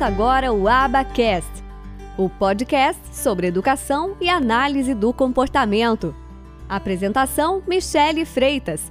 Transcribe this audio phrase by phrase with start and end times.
[0.00, 1.62] Ouça agora o Abacast,
[2.16, 6.16] o podcast sobre educação e análise do comportamento.
[6.66, 8.90] Apresentação: Michele Freitas.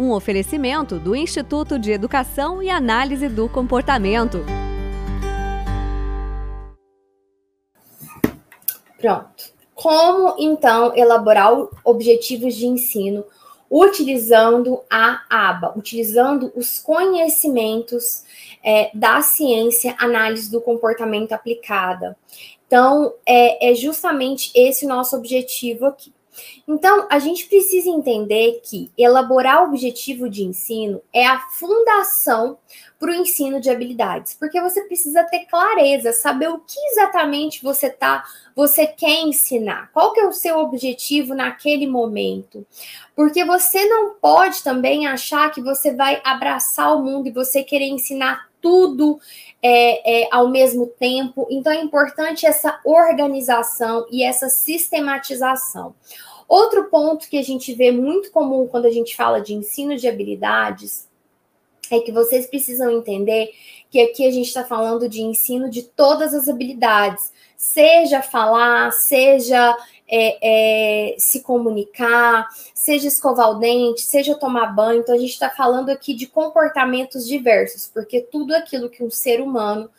[0.00, 4.38] Um oferecimento do Instituto de Educação e Análise do Comportamento.
[8.98, 9.52] Pronto.
[9.74, 11.52] Como então elaborar
[11.84, 13.22] objetivos de ensino
[13.70, 18.24] utilizando a aba, utilizando os conhecimentos
[18.66, 22.16] é, da ciência análise do comportamento aplicada.
[22.66, 26.12] Então, é, é justamente esse o nosso objetivo aqui.
[26.68, 32.58] Então, a gente precisa entender que elaborar o objetivo de ensino é a fundação
[32.98, 37.88] para o ensino de habilidades, porque você precisa ter clareza, saber o que exatamente você
[37.88, 42.66] tá, você quer ensinar, qual que é o seu objetivo naquele momento.
[43.14, 47.88] Porque você não pode também achar que você vai abraçar o mundo e você querer
[47.88, 49.20] ensinar tudo
[49.62, 51.46] é, é, ao mesmo tempo.
[51.48, 55.94] Então é importante essa organização e essa sistematização.
[56.48, 60.08] Outro ponto que a gente vê muito comum quando a gente fala de ensino de
[60.08, 61.08] habilidades
[61.92, 63.50] é que vocês precisam entender
[63.88, 69.76] que aqui a gente está falando de ensino de todas as habilidades, seja falar, seja
[70.08, 75.00] é, é, se comunicar, seja escovar o dente, seja tomar banho.
[75.00, 79.40] Então, a gente está falando aqui de comportamentos diversos, porque tudo aquilo que um ser
[79.40, 79.90] humano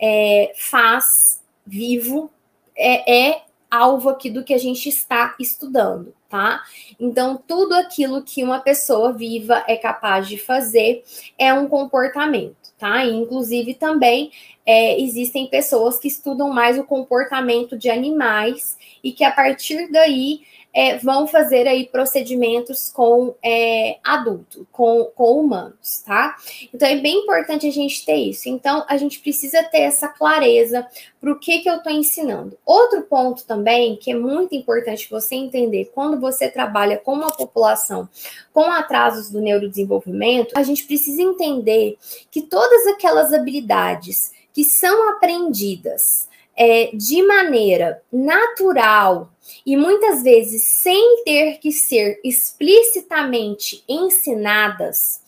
[0.00, 2.30] é, faz vivo
[2.76, 6.62] é, é alvo aqui do que a gente está estudando, tá?
[7.00, 11.02] Então, tudo aquilo que uma pessoa viva é capaz de fazer
[11.38, 13.04] é um comportamento, tá?
[13.04, 14.32] E, inclusive, também
[14.66, 20.40] é, existem pessoas que estudam mais o comportamento de animais e que a partir daí
[20.74, 26.36] é, vão fazer aí procedimentos com é, adulto, com, com humanos, tá?
[26.72, 28.48] Então é bem importante a gente ter isso.
[28.48, 30.86] Então a gente precisa ter essa clareza
[31.20, 32.56] para o que, que eu estou ensinando.
[32.64, 38.08] Outro ponto também que é muito importante você entender quando você trabalha com uma população
[38.52, 41.98] com atrasos do neurodesenvolvimento, a gente precisa entender
[42.30, 46.28] que todas aquelas habilidades que são aprendidas
[46.64, 49.32] é, de maneira natural
[49.66, 55.20] e muitas vezes sem ter que ser explicitamente ensinadas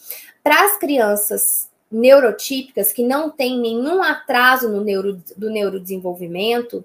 [0.45, 6.85] para as crianças neurotípicas que não têm nenhum atraso no neuro, do neurodesenvolvimento,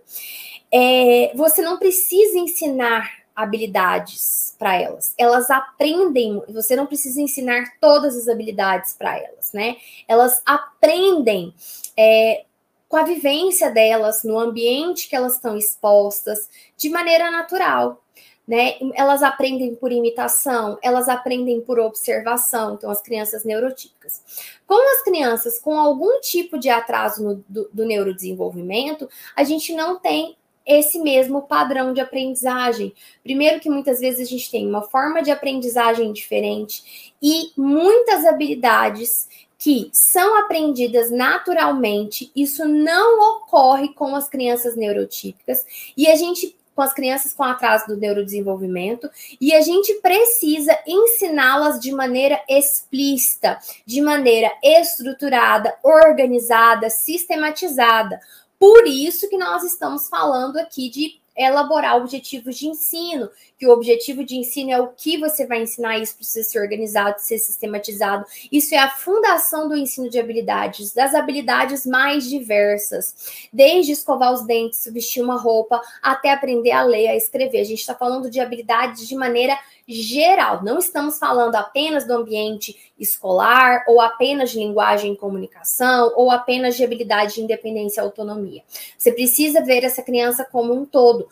[0.72, 5.14] é, você não precisa ensinar habilidades para elas.
[5.16, 9.78] Elas aprendem, você não precisa ensinar todas as habilidades para elas, né?
[10.08, 11.54] Elas aprendem
[11.96, 12.46] é,
[12.90, 18.04] com a vivência delas, no ambiente que elas estão expostas, de maneira natural.
[18.48, 18.80] Né?
[18.96, 24.60] Elas aprendem por imitação, elas aprendem por observação, então as crianças neurotípicas.
[24.66, 30.00] Com as crianças com algum tipo de atraso no, do, do neurodesenvolvimento, a gente não
[30.00, 30.36] tem
[30.66, 32.92] esse mesmo padrão de aprendizagem.
[33.24, 39.28] Primeiro que muitas vezes a gente tem uma forma de aprendizagem diferente e muitas habilidades
[39.60, 45.66] que são aprendidas naturalmente, isso não ocorre com as crianças neurotípicas,
[45.96, 49.10] e a gente com as crianças com atraso do neurodesenvolvimento,
[49.42, 58.22] e a gente precisa ensiná-las de maneira explícita, de maneira estruturada, organizada, sistematizada.
[58.58, 64.24] Por isso que nós estamos falando aqui de elaborar objetivos de ensino, que o objetivo
[64.24, 68.26] de ensino é o que você vai ensinar isso para ser organizado, ser sistematizado.
[68.52, 74.46] Isso é a fundação do ensino de habilidades, das habilidades mais diversas, desde escovar os
[74.46, 77.62] dentes, vestir uma roupa, até aprender a ler, a escrever.
[77.62, 79.58] A gente está falando de habilidades de maneira
[79.90, 80.64] geral.
[80.64, 86.78] Não estamos falando apenas do ambiente escolar, ou apenas de linguagem e comunicação, ou apenas
[86.78, 88.64] de habilidade de independência e autonomia.
[88.98, 91.28] Você precisa ver essa criança como um todo,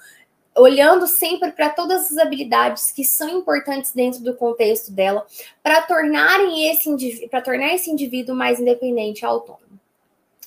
[0.55, 5.25] olhando sempre para todas as habilidades que são importantes dentro do contexto dela,
[5.61, 9.66] para tornarem esse para tornar esse indivíduo mais independente e autônomo.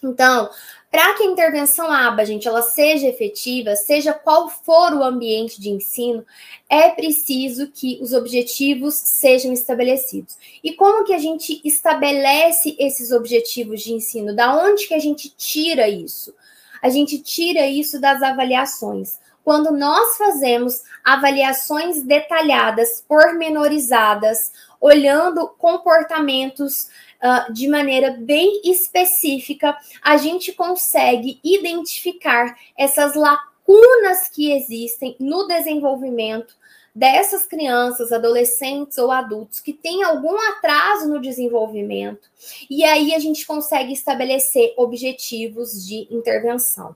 [0.03, 0.49] Então,
[0.91, 5.71] para que a intervenção ABA, gente, ela seja efetiva, seja qual for o ambiente de
[5.71, 6.27] ensino,
[6.69, 10.37] é preciso que os objetivos sejam estabelecidos.
[10.65, 14.35] E como que a gente estabelece esses objetivos de ensino?
[14.35, 16.35] Da onde que a gente tira isso?
[16.83, 19.19] A gente tira isso das avaliações.
[19.45, 26.89] Quando nós fazemos avaliações detalhadas, pormenorizadas, olhando comportamentos
[27.23, 36.55] uh, de maneira bem específica, a gente consegue identificar essas lacunas que existem no desenvolvimento
[36.95, 42.29] dessas crianças, adolescentes ou adultos que têm algum atraso no desenvolvimento,
[42.69, 46.95] e aí a gente consegue estabelecer objetivos de intervenção.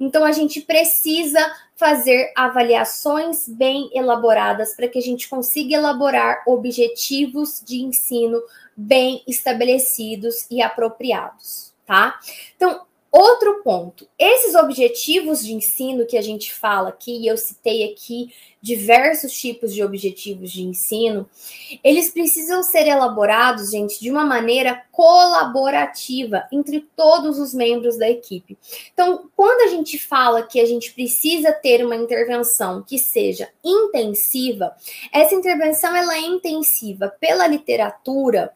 [0.00, 1.40] Então, a gente precisa
[1.76, 8.42] fazer avaliações bem elaboradas para que a gente consiga elaborar objetivos de ensino
[8.76, 12.18] bem estabelecidos e apropriados, tá?
[12.56, 17.90] Então, Outro ponto, esses objetivos de ensino que a gente fala aqui, e eu citei
[17.90, 21.28] aqui diversos tipos de objetivos de ensino,
[21.84, 28.58] eles precisam ser elaborados, gente, de uma maneira colaborativa entre todos os membros da equipe.
[28.92, 34.74] Então, quando a gente fala que a gente precisa ter uma intervenção que seja intensiva,
[35.12, 38.52] essa intervenção ela é intensiva pela literatura,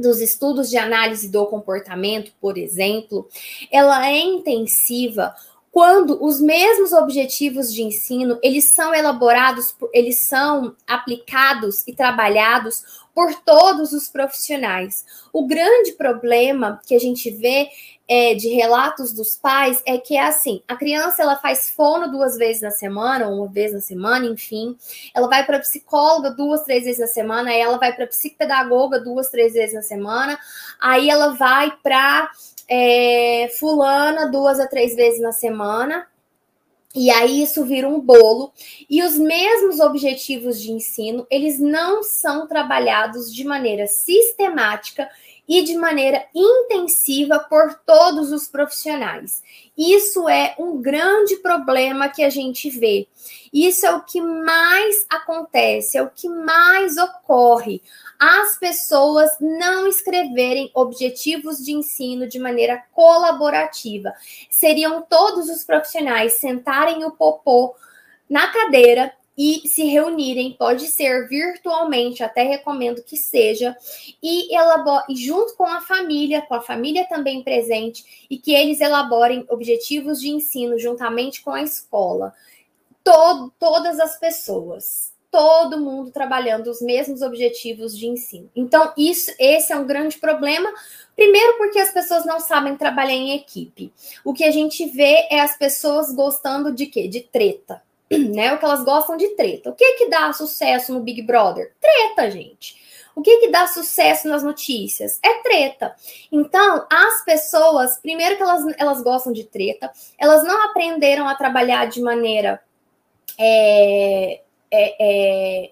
[0.00, 3.28] dos estudos de análise do comportamento, por exemplo,
[3.70, 5.34] ela é intensiva
[5.70, 12.82] quando os mesmos objetivos de ensino, eles são elaborados, eles são aplicados e trabalhados
[13.14, 15.04] por todos os profissionais.
[15.32, 17.68] O grande problema que a gente vê
[18.10, 22.36] é, de relatos dos pais é que é assim: a criança ela faz fono duas
[22.36, 24.76] vezes na semana, ou uma vez na semana, enfim.
[25.14, 29.30] Ela vai para psicóloga duas, três vezes na semana, aí ela vai para psicopedagoga duas,
[29.30, 30.36] três vezes na semana,
[30.80, 32.30] aí ela vai para
[32.68, 36.06] é, fulana duas a três vezes na semana.
[36.94, 38.52] E aí isso vira um bolo.
[38.88, 45.08] E os mesmos objetivos de ensino, eles não são trabalhados de maneira sistemática
[45.50, 49.42] e de maneira intensiva por todos os profissionais.
[49.76, 53.08] Isso é um grande problema que a gente vê.
[53.52, 57.82] Isso é o que mais acontece, é o que mais ocorre.
[58.16, 64.12] As pessoas não escreverem objetivos de ensino de maneira colaborativa.
[64.48, 67.74] Seriam todos os profissionais sentarem o popô
[68.28, 69.12] na cadeira
[69.42, 73.74] e se reunirem, pode ser virtualmente, até recomendo que seja,
[74.22, 79.46] e, elabore, junto com a família, com a família também presente, e que eles elaborem
[79.48, 82.34] objetivos de ensino juntamente com a escola.
[83.02, 88.50] Todo, todas as pessoas, todo mundo trabalhando os mesmos objetivos de ensino.
[88.54, 90.70] Então, isso, esse é um grande problema.
[91.16, 93.90] Primeiro, porque as pessoas não sabem trabalhar em equipe.
[94.22, 97.08] O que a gente vê é as pessoas gostando de quê?
[97.08, 97.80] De treta
[98.34, 98.52] né?
[98.52, 99.70] O que elas gostam de treta.
[99.70, 101.72] O que que dá sucesso no Big Brother?
[101.80, 102.80] Treta, gente.
[103.14, 105.18] O que que dá sucesso nas notícias?
[105.22, 105.94] É treta.
[106.30, 111.86] Então, as pessoas, primeiro que elas, elas gostam de treta, elas não aprenderam a trabalhar
[111.86, 112.60] de maneira
[113.38, 114.40] é,
[114.70, 115.70] é, é,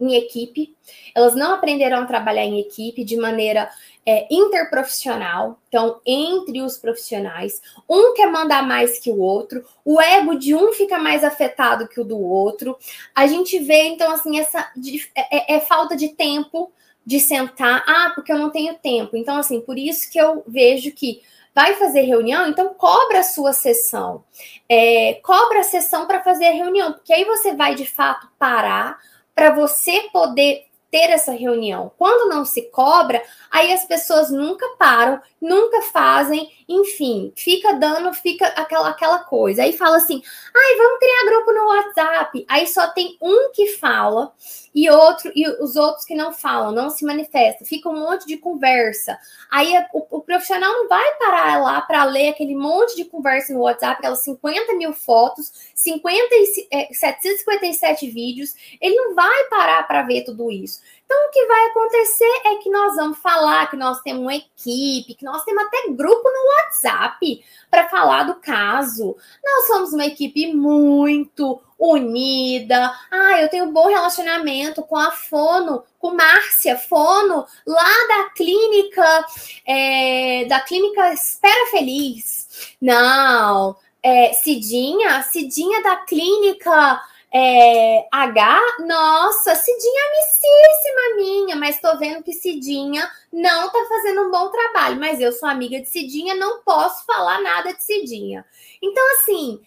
[0.00, 0.74] em equipe,
[1.14, 3.70] elas não aprenderam a trabalhar em equipe de maneira
[4.04, 10.34] é, interprofissional, então, entre os profissionais, um quer mandar mais que o outro, o ego
[10.36, 12.76] de um fica mais afetado que o do outro.
[13.14, 14.72] A gente vê, então, assim, essa
[15.14, 16.72] é, é, é falta de tempo
[17.04, 19.16] de sentar, ah, porque eu não tenho tempo.
[19.16, 21.22] Então, assim, por isso que eu vejo que
[21.54, 24.24] vai fazer reunião, então cobra a sua sessão.
[24.68, 28.98] É, cobra a sessão para fazer a reunião, porque aí você vai de fato parar
[29.34, 31.92] para você poder ter essa reunião.
[31.96, 38.46] Quando não se cobra, aí as pessoas nunca param, nunca fazem, enfim, fica dando, fica
[38.48, 39.62] aquela, aquela coisa.
[39.62, 40.22] Aí fala assim:
[40.54, 42.44] ai, vamos criar grupo no WhatsApp.
[42.48, 44.32] Aí só tem um que fala
[44.74, 48.36] e outro e os outros que não falam, não se manifestam, fica um monte de
[48.36, 49.18] conversa.
[49.50, 53.60] Aí o, o profissional não vai parar lá para ler aquele monte de conversa no
[53.60, 60.02] WhatsApp, aquelas 50 mil fotos, 50 e, é, 757 vídeos, ele não vai parar para
[60.02, 60.79] ver tudo isso.
[61.10, 65.16] Então, o que vai acontecer é que nós vamos falar que nós temos uma equipe,
[65.16, 69.16] que nós temos até grupo no WhatsApp para falar do caso.
[69.44, 72.96] Nós somos uma equipe muito unida.
[73.10, 79.26] Ah, eu tenho um bom relacionamento com a Fono, com Márcia Fono, lá da clínica,
[79.66, 82.76] é, da clínica Espera Feliz.
[82.80, 91.96] Não, é, Cidinha, Cidinha da clínica é, H, nossa, Cidinha é amicíssima minha, mas tô
[91.96, 96.34] vendo que Cidinha não tá fazendo um bom trabalho, mas eu sou amiga de Cidinha,
[96.34, 98.44] não posso falar nada de Cidinha.
[98.82, 99.60] Então, assim,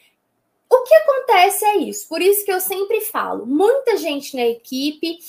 [0.70, 2.08] o que acontece é isso.
[2.10, 5.20] Por isso que eu sempre falo, muita gente na equipe,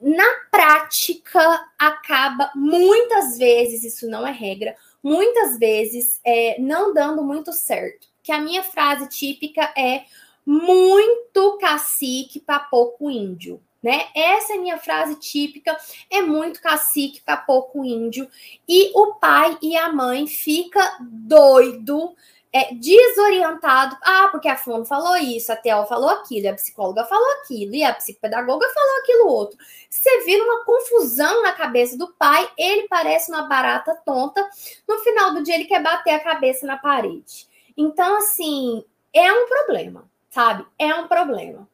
[0.00, 7.50] na prática, acaba muitas vezes, isso não é regra, muitas vezes é, não dando muito
[7.52, 8.08] certo.
[8.22, 10.04] Que a minha frase típica é
[10.46, 13.60] muito cacique para pouco índio.
[13.82, 14.06] Né?
[14.14, 15.76] Essa é minha frase típica,
[16.10, 18.28] é muito cacique para pouco índio.
[18.68, 22.14] E o pai e a mãe fica doido
[22.56, 23.96] é, desorientado.
[24.02, 27.84] Ah, porque a fono falou isso, a Theo falou aquilo, a psicóloga falou aquilo, e
[27.84, 29.58] a psicopedagoga falou aquilo outro.
[29.90, 34.48] Você vira uma confusão na cabeça do pai, ele parece uma barata tonta.
[34.88, 37.46] No final do dia, ele quer bater a cabeça na parede.
[37.76, 40.66] Então, assim, é um problema, sabe?
[40.78, 41.66] É um problema.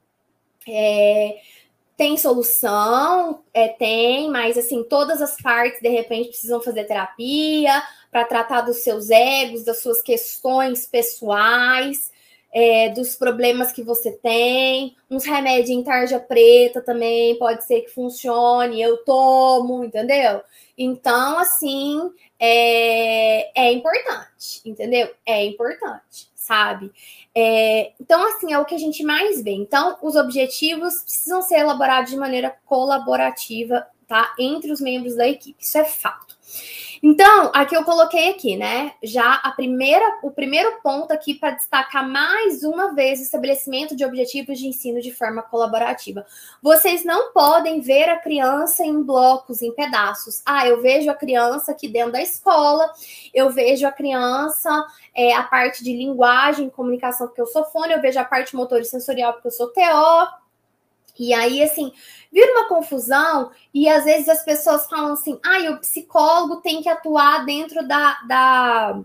[0.69, 1.41] É,
[1.97, 8.25] tem solução, é, tem, mas assim, todas as partes de repente precisam fazer terapia para
[8.25, 12.13] tratar dos seus egos, das suas questões pessoais,
[12.53, 14.97] é, dos problemas que você tem.
[15.11, 20.41] Uns remédios em tarja preta também pode ser que funcione, eu tomo, entendeu?
[20.79, 25.13] Então, assim, é, é importante, entendeu?
[25.27, 26.93] É importante, sabe?
[27.35, 29.53] É, então, assim, é o que a gente mais vê.
[29.53, 34.35] Então, os objetivos precisam ser elaborados de maneira colaborativa, tá?
[34.39, 35.63] Entre os membros da equipe.
[35.63, 36.37] Isso é fato.
[37.03, 38.93] Então, aqui eu coloquei aqui, né?
[39.03, 44.05] Já a primeira, o primeiro ponto aqui para destacar mais uma vez o estabelecimento de
[44.05, 46.25] objetivos de ensino de forma colaborativa.
[46.63, 50.43] Vocês não podem ver a criança em blocos, em pedaços.
[50.47, 52.89] Ah, eu vejo a criança aqui dentro da escola,
[53.35, 58.01] eu vejo a criança, é, a parte de linguagem, comunicação, porque eu sou fone, eu
[58.01, 60.42] vejo a parte motor e sensorial, porque eu sou TO.
[61.19, 61.93] E aí, assim,
[62.33, 66.89] vira uma confusão e às vezes as pessoas falam assim: ah, o psicólogo tem que
[66.89, 69.03] atuar dentro da, da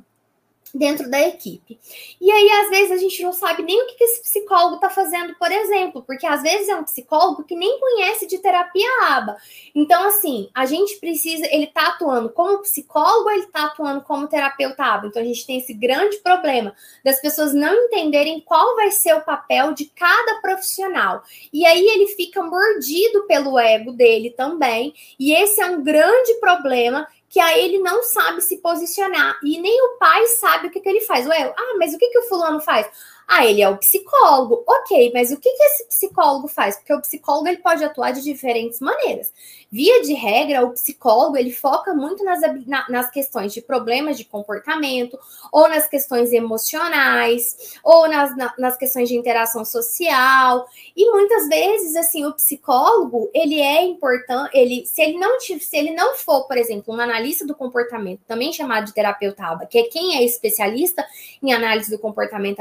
[0.73, 1.79] dentro da equipe.
[2.19, 5.35] E aí, às vezes, a gente não sabe nem o que esse psicólogo está fazendo,
[5.35, 9.37] por exemplo, porque às vezes é um psicólogo que nem conhece de terapia aba.
[9.73, 14.83] Então, assim, a gente precisa, ele está atuando como psicólogo ele está atuando como terapeuta
[14.83, 15.07] aba?
[15.07, 19.21] Então, a gente tem esse grande problema das pessoas não entenderem qual vai ser o
[19.21, 21.23] papel de cada profissional.
[21.51, 27.07] E aí ele fica mordido pelo ego dele também, e esse é um grande problema
[27.29, 30.87] que aí ele não sabe se posicionar e nem o pai sabe o que, que
[30.87, 31.27] ele faz.
[31.27, 32.87] Ué, ah, mas o que, que o fulano faz?
[33.27, 34.63] Ah, ele é o psicólogo.
[34.65, 36.77] Ok, mas o que, que esse psicólogo faz?
[36.77, 39.33] Porque o psicólogo ele pode atuar de diferentes maneiras.
[39.69, 44.23] Via de regra, o psicólogo ele foca muito nas, na, nas questões de problemas de
[44.23, 45.19] comportamento,
[45.51, 50.65] ou nas questões emocionais, ou nas, na, nas questões de interação social.
[50.95, 55.91] E muitas vezes, assim, o psicólogo ele é importante, ele, se ele não se ele
[55.91, 59.37] não for, por exemplo, um analista do comportamento, também chamado de terapeuta
[59.69, 61.05] que é quem é especialista
[61.43, 62.59] em análise do comportamento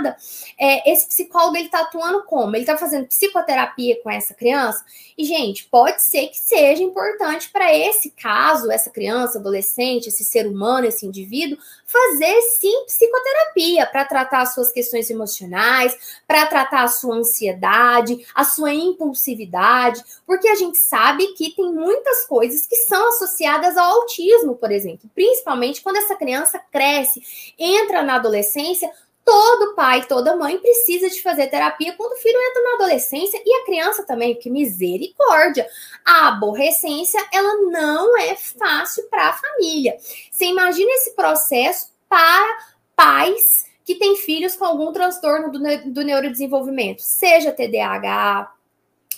[0.00, 0.16] aplicada,
[0.58, 2.56] é, esse psicólogo ele está atuando como?
[2.56, 4.84] Ele está fazendo psicoterapia com essa criança?
[5.16, 10.46] E, gente, pode ser que seja importante para esse caso, essa criança, adolescente, esse ser
[10.46, 16.88] humano, esse indivíduo, fazer sim psicoterapia para tratar as suas questões emocionais, para tratar a
[16.88, 23.08] sua ansiedade, a sua impulsividade, porque a gente sabe que tem muitas coisas que são
[23.08, 27.22] associadas ao autismo, por exemplo, principalmente quando essa criança cresce,
[27.58, 28.90] entra na adolescência
[29.30, 33.54] todo pai, toda mãe precisa de fazer terapia quando o filho entra na adolescência e
[33.54, 35.68] a criança também, que misericórdia.
[36.04, 39.96] A aborrecência, ela não é fácil para a família.
[40.32, 42.58] Você imagina esse processo para
[42.96, 45.60] pais que têm filhos com algum transtorno do,
[45.92, 48.52] do neurodesenvolvimento, seja TDAH,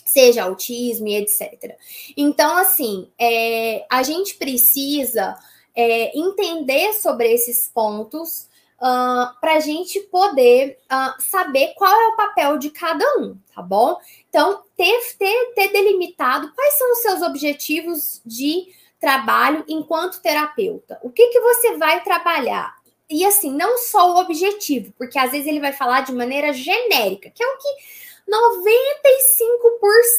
[0.05, 1.75] seja autismo e etc.
[2.15, 5.39] Então, assim, é, a gente precisa
[5.75, 8.52] é, entender sobre esses pontos
[8.83, 13.63] uh, para a gente poder uh, saber qual é o papel de cada um, tá
[13.63, 13.97] bom?
[14.29, 18.67] Então, ter, ter, ter delimitado quais são os seus objetivos de
[19.01, 20.99] trabalho enquanto terapeuta.
[21.03, 22.75] O que, que você vai trabalhar?
[23.09, 27.31] E assim, não só o objetivo, porque às vezes ele vai falar de maneira genérica,
[27.31, 27.69] que é o que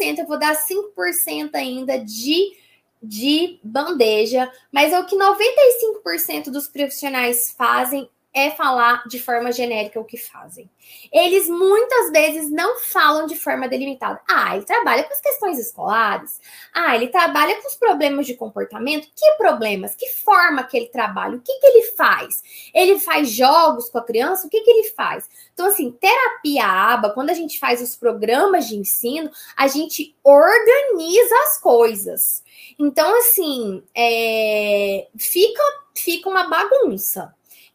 [0.05, 2.63] 95%, eu vou dar 5% ainda de
[3.05, 9.99] de bandeja, mas é o que 95% dos profissionais fazem é falar de forma genérica
[9.99, 10.69] o que fazem.
[11.11, 14.19] Eles muitas vezes não falam de forma delimitada.
[14.27, 16.41] Ah, ele trabalha com as questões escolares.
[16.73, 19.07] Ah, ele trabalha com os problemas de comportamento.
[19.15, 19.95] Que problemas?
[19.95, 21.35] Que forma que ele trabalha?
[21.35, 22.41] O que, que ele faz?
[22.73, 24.47] Ele faz jogos com a criança?
[24.47, 25.29] O que, que ele faz?
[25.53, 31.35] Então, assim, terapia aba, quando a gente faz os programas de ensino, a gente organiza
[31.45, 32.43] as coisas.
[32.79, 35.61] Então, assim, é, fica,
[35.95, 37.33] fica uma bagunça.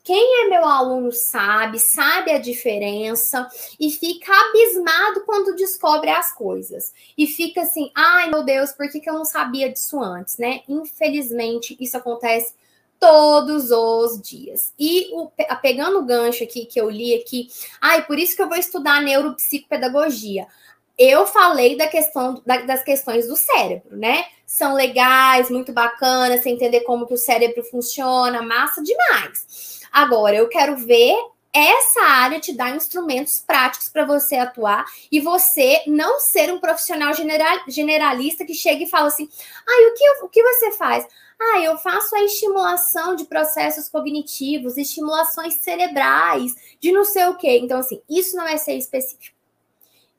[0.08, 3.46] Quem é meu aluno sabe, sabe a diferença
[3.78, 6.94] e fica abismado quando descobre as coisas.
[7.14, 10.62] E fica assim, ai meu Deus, por que, que eu não sabia disso antes, né?
[10.66, 12.54] Infelizmente, isso acontece
[12.98, 14.72] todos os dias.
[14.78, 18.48] E o, pegando o gancho aqui que eu li aqui, ai, por isso que eu
[18.48, 20.46] vou estudar neuropsicopedagogia.
[20.96, 24.24] Eu falei da questão da, das questões do cérebro, né?
[24.46, 29.77] São legais, muito bacanas, você entender como que o cérebro funciona, massa demais.
[29.98, 31.16] Agora, eu quero ver
[31.52, 37.12] essa área te dá instrumentos práticos para você atuar e você não ser um profissional
[37.14, 39.28] general, generalista que chega e fala assim:
[39.66, 41.04] ah, o que, o que você faz?
[41.36, 47.58] Ah, eu faço a estimulação de processos cognitivos, estimulações cerebrais, de não sei o quê.
[47.60, 49.37] Então, assim, isso não é ser específico.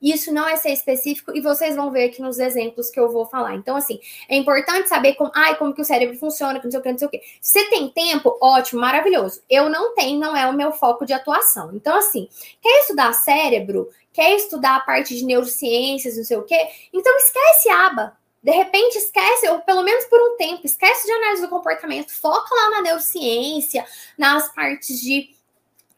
[0.00, 3.26] Isso não é ser específico e vocês vão ver aqui nos exemplos que eu vou
[3.26, 3.54] falar.
[3.54, 6.80] Então, assim, é importante saber como, ai, como que o cérebro funciona, que não sei
[6.80, 7.20] o que, não sei o que.
[7.40, 8.36] Você tem tempo?
[8.40, 9.42] Ótimo, maravilhoso.
[9.48, 11.70] Eu não tenho, não é o meu foco de atuação.
[11.74, 12.28] Então, assim,
[12.62, 13.88] quer estudar cérebro?
[14.12, 16.68] Quer estudar a parte de neurociências, não sei o quê?
[16.92, 18.18] Então, esquece aba.
[18.42, 22.54] De repente, esquece, ou pelo menos por um tempo, esquece de análise do comportamento, foca
[22.54, 23.84] lá na neurociência,
[24.16, 25.28] nas partes de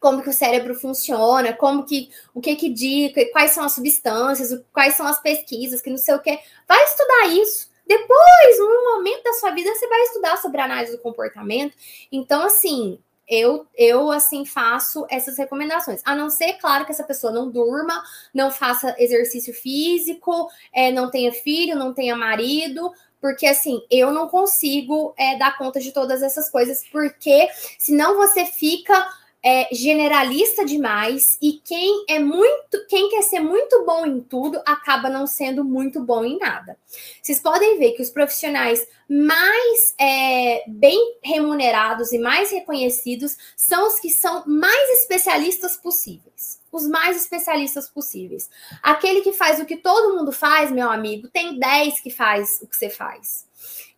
[0.03, 4.61] como que o cérebro funciona, como que o que que dica, quais são as substâncias,
[4.73, 6.37] quais são as pesquisas, que não sei o que.
[6.67, 7.71] Vai estudar isso.
[7.87, 11.73] Depois, num momento da sua vida, você vai estudar sobre análise do comportamento.
[12.11, 16.01] Então, assim, eu, eu assim faço essas recomendações.
[16.03, 21.09] A não ser, claro, que essa pessoa não durma, não faça exercício físico, é, não
[21.09, 22.91] tenha filho, não tenha marido,
[23.21, 27.47] porque assim, eu não consigo é, dar conta de todas essas coisas, porque
[27.79, 34.05] senão você fica é generalista demais e quem é muito, quem quer ser muito bom
[34.05, 36.77] em tudo acaba não sendo muito bom em nada.
[37.21, 43.99] Vocês podem ver que os profissionais mais é, bem remunerados e mais reconhecidos são os
[43.99, 46.61] que são mais especialistas possíveis.
[46.71, 48.49] Os mais especialistas possíveis.
[48.81, 52.67] Aquele que faz o que todo mundo faz, meu amigo, tem 10 que faz o
[52.67, 53.45] que você faz.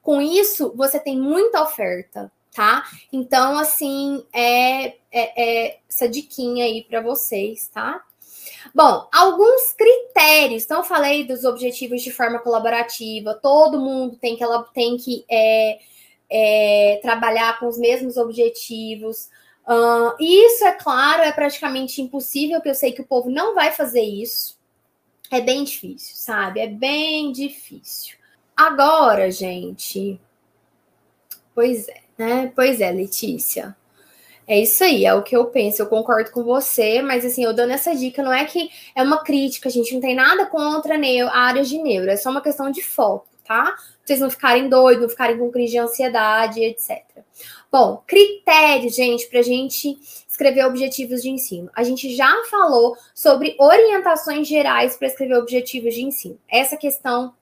[0.02, 2.86] Com isso, você tem muita oferta tá?
[3.12, 8.02] Então, assim, é, é, é essa diquinha aí para vocês, tá?
[8.74, 10.64] Bom, alguns critérios.
[10.64, 13.34] Então, eu falei dos objetivos de forma colaborativa.
[13.36, 15.80] Todo mundo tem que ela tem que é,
[16.30, 19.30] é, trabalhar com os mesmos objetivos.
[19.68, 23.72] Uh, isso, é claro, é praticamente impossível, porque eu sei que o povo não vai
[23.72, 24.58] fazer isso.
[25.32, 26.60] É bem difícil, sabe?
[26.60, 28.16] É bem difícil.
[28.56, 30.20] Agora, gente.
[31.53, 32.04] Pois é.
[32.18, 32.51] Né?
[32.56, 33.75] Pois é, Letícia.
[34.48, 35.82] É isso aí, é o que eu penso.
[35.82, 39.24] Eu concordo com você, mas assim, eu dando essa dica, não é que é uma
[39.24, 42.70] crítica, a gente não tem nada contra a área de neuro, é só uma questão
[42.70, 43.75] de foco, tá?
[44.04, 47.01] Vocês não ficarem doidos, não ficarem com crise de ansiedade, etc.
[47.72, 49.98] Bom, critérios, gente, para a gente
[50.30, 51.72] escrever objetivos de ensino.
[51.75, 56.40] A gente já falou sobre orientações gerais para escrever objetivos de ensino.
[56.48, 57.34] Essa questão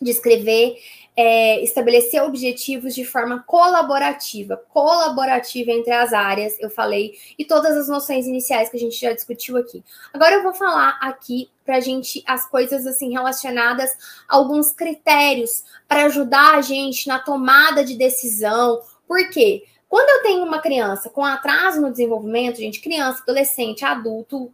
[0.00, 0.76] de escrever
[1.16, 7.88] é, estabelecer objetivos de forma colaborativa, colaborativa entre as áreas, eu falei, e todas as
[7.88, 9.84] noções iniciais que a gente já discutiu aqui.
[10.12, 13.90] Agora eu vou falar aqui para a gente as coisas assim relacionadas
[14.28, 18.80] a alguns critérios para ajudar a gente na tomada de decisão.
[19.06, 19.64] Por quê?
[19.88, 24.50] Quando eu tenho uma criança com atraso no desenvolvimento, gente, criança, adolescente, adulto,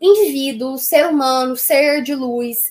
[0.00, 2.70] indivíduo, ser humano, ser de luz,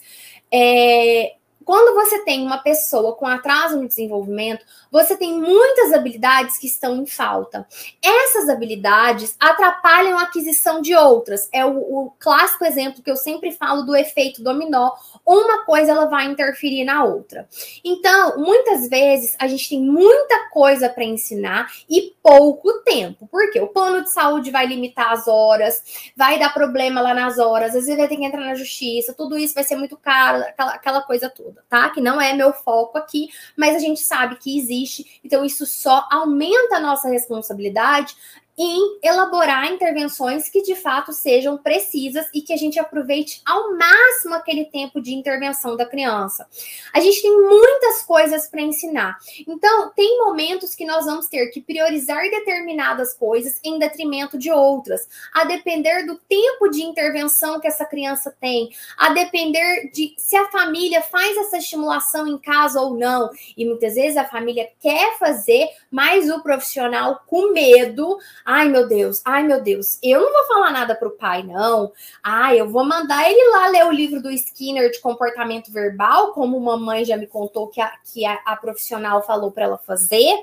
[0.51, 1.36] é,
[1.67, 6.95] quando você tem uma pessoa com atraso no desenvolvimento, você tem muitas habilidades que estão
[6.95, 7.67] em falta.
[8.01, 11.49] Essas habilidades atrapalham a aquisição de outras.
[11.51, 14.93] É o, o clássico exemplo que eu sempre falo do efeito dominó.
[15.25, 17.49] Uma coisa ela vai interferir na outra.
[17.83, 23.27] Então, muitas vezes a gente tem muita coisa para ensinar e pouco tempo.
[23.29, 25.83] Porque o plano de saúde vai limitar as horas,
[26.15, 29.37] vai dar problema lá nas horas, às vezes vai ter que entrar na justiça, tudo
[29.37, 31.89] isso vai ser muito caro, aquela, aquela coisa toda tá?
[31.89, 36.07] Que não é meu foco aqui, mas a gente sabe que existe, então isso só
[36.11, 38.15] aumenta a nossa responsabilidade
[38.57, 44.33] em elaborar intervenções que de fato sejam precisas e que a gente aproveite ao máximo
[44.33, 46.47] aquele tempo de intervenção da criança.
[46.91, 49.17] A gente tem muitas coisas para ensinar.
[49.47, 55.07] Então, tem momentos que nós vamos ter que priorizar determinadas coisas em detrimento de outras,
[55.33, 60.49] a depender do tempo de intervenção que essa criança tem, a depender de se a
[60.49, 63.29] família faz essa estimulação em casa ou não.
[63.55, 68.17] E muitas vezes a família quer fazer, mas o profissional com medo
[68.49, 71.91] Ai, meu Deus, ai, meu Deus, eu não vou falar nada pro pai, não.
[72.23, 76.57] Ai, eu vou mandar ele lá ler o livro do Skinner de comportamento verbal, como
[76.57, 80.33] mamãe já me contou que a, que a, a profissional falou para ela fazer.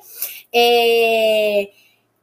[0.54, 1.70] É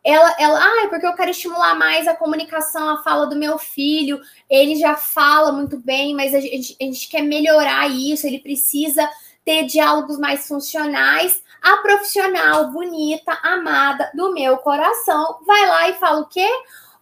[0.03, 3.57] ela, ela, ah, é porque eu quero estimular mais a comunicação, a fala do meu
[3.57, 4.19] filho.
[4.49, 8.25] Ele já fala muito bem, mas a gente, a gente quer melhorar isso.
[8.27, 9.07] Ele precisa
[9.43, 16.21] ter diálogos mais funcionais a profissional bonita, amada do meu coração, vai lá e fala
[16.21, 16.49] o quê?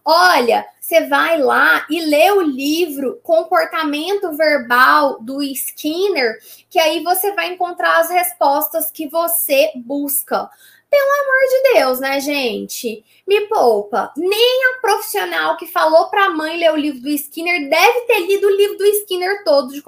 [0.04, 7.32] Olha, você vai lá e lê o livro Comportamento Verbal do Skinner, que aí você
[7.32, 10.50] vai encontrar as respostas que você busca.
[10.90, 13.04] pelo amor de Deus, né, gente?
[13.26, 14.12] Me poupa.
[14.16, 18.26] Nem a profissional que falou para a mãe ler o livro do Skinner deve ter
[18.26, 19.80] lido o livro do Skinner todo de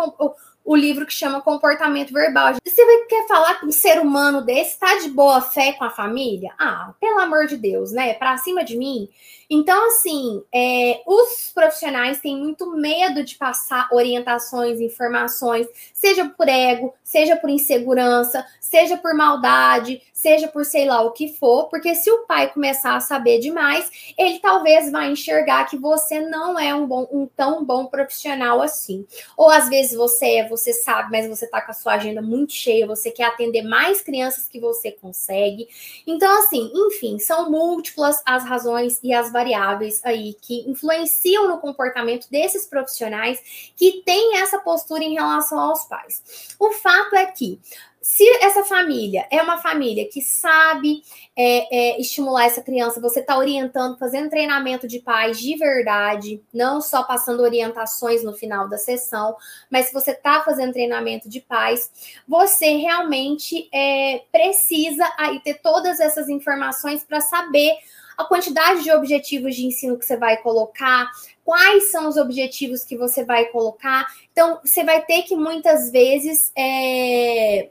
[0.64, 2.54] o livro que chama Comportamento Verbal.
[2.64, 6.52] Você quer falar que um ser humano desse tá de boa fé com a família?
[6.58, 8.14] Ah, pelo amor de Deus, né?
[8.14, 9.08] Para cima de mim.
[9.50, 16.94] Então, assim, é, os profissionais têm muito medo de passar orientações, informações, seja por ego,
[17.12, 22.10] seja por insegurança, seja por maldade, seja por sei lá o que for, porque se
[22.10, 26.86] o pai começar a saber demais, ele talvez vai enxergar que você não é um,
[26.86, 29.06] bom, um tão bom profissional assim.
[29.36, 32.54] Ou às vezes você é, você sabe, mas você tá com a sua agenda muito
[32.54, 35.68] cheia, você quer atender mais crianças que você consegue.
[36.06, 42.26] Então, assim, enfim, são múltiplas as razões e as variáveis aí que influenciam no comportamento
[42.30, 43.38] desses profissionais
[43.76, 46.54] que têm essa postura em relação aos pais.
[46.58, 47.60] O fato é que
[48.02, 51.02] se essa família é uma família que sabe
[51.36, 56.80] é, é, estimular essa criança, você está orientando, fazendo treinamento de pais de verdade, não
[56.80, 59.36] só passando orientações no final da sessão,
[59.70, 61.90] mas se você está fazendo treinamento de pais,
[62.26, 67.76] você realmente é, precisa aí ter todas essas informações para saber
[68.18, 71.10] a quantidade de objetivos de ensino que você vai colocar,
[71.44, 74.06] quais são os objetivos que você vai colocar.
[74.30, 77.70] Então, você vai ter que muitas vezes é,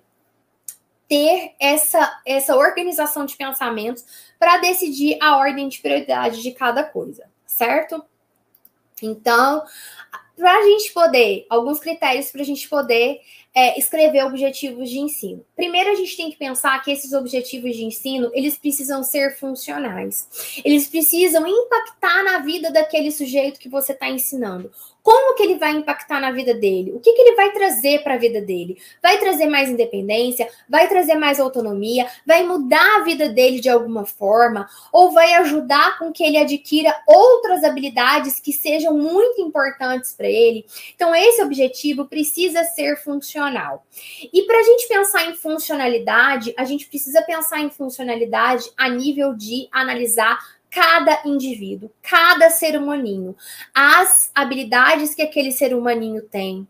[1.08, 4.06] ter essa, essa organização de pensamentos
[4.40, 8.04] para decidir a ordem de prioridade de cada coisa, certo?
[9.02, 9.64] Então,
[10.38, 13.20] para a gente poder, alguns critérios para a gente poder
[13.54, 15.46] é, escrever objetivos de ensino.
[15.56, 20.28] Primeiro, a gente tem que pensar que esses objetivos de ensino, eles precisam ser funcionais.
[20.64, 24.72] Eles precisam impactar na vida daquele sujeito que você está ensinando.
[25.04, 26.92] Como que ele vai impactar na vida dele?
[26.94, 28.78] O que, que ele vai trazer para a vida dele?
[29.02, 30.48] Vai trazer mais independência?
[30.70, 32.08] Vai trazer mais autonomia?
[32.26, 34.70] Vai mudar a vida dele de alguma forma?
[34.92, 40.66] Ou vai ajudar com que ele adquira outras habilidades que sejam muito importantes para ele?
[40.96, 43.86] Então, esse objetivo precisa ser funcional.
[44.32, 49.34] E para a gente pensar em funcionalidade, a gente precisa pensar em funcionalidade a nível
[49.34, 50.40] de analisar
[50.72, 53.36] cada indivíduo, cada ser humaninho,
[53.76, 56.66] as habilidades que aquele ser humaninho tem,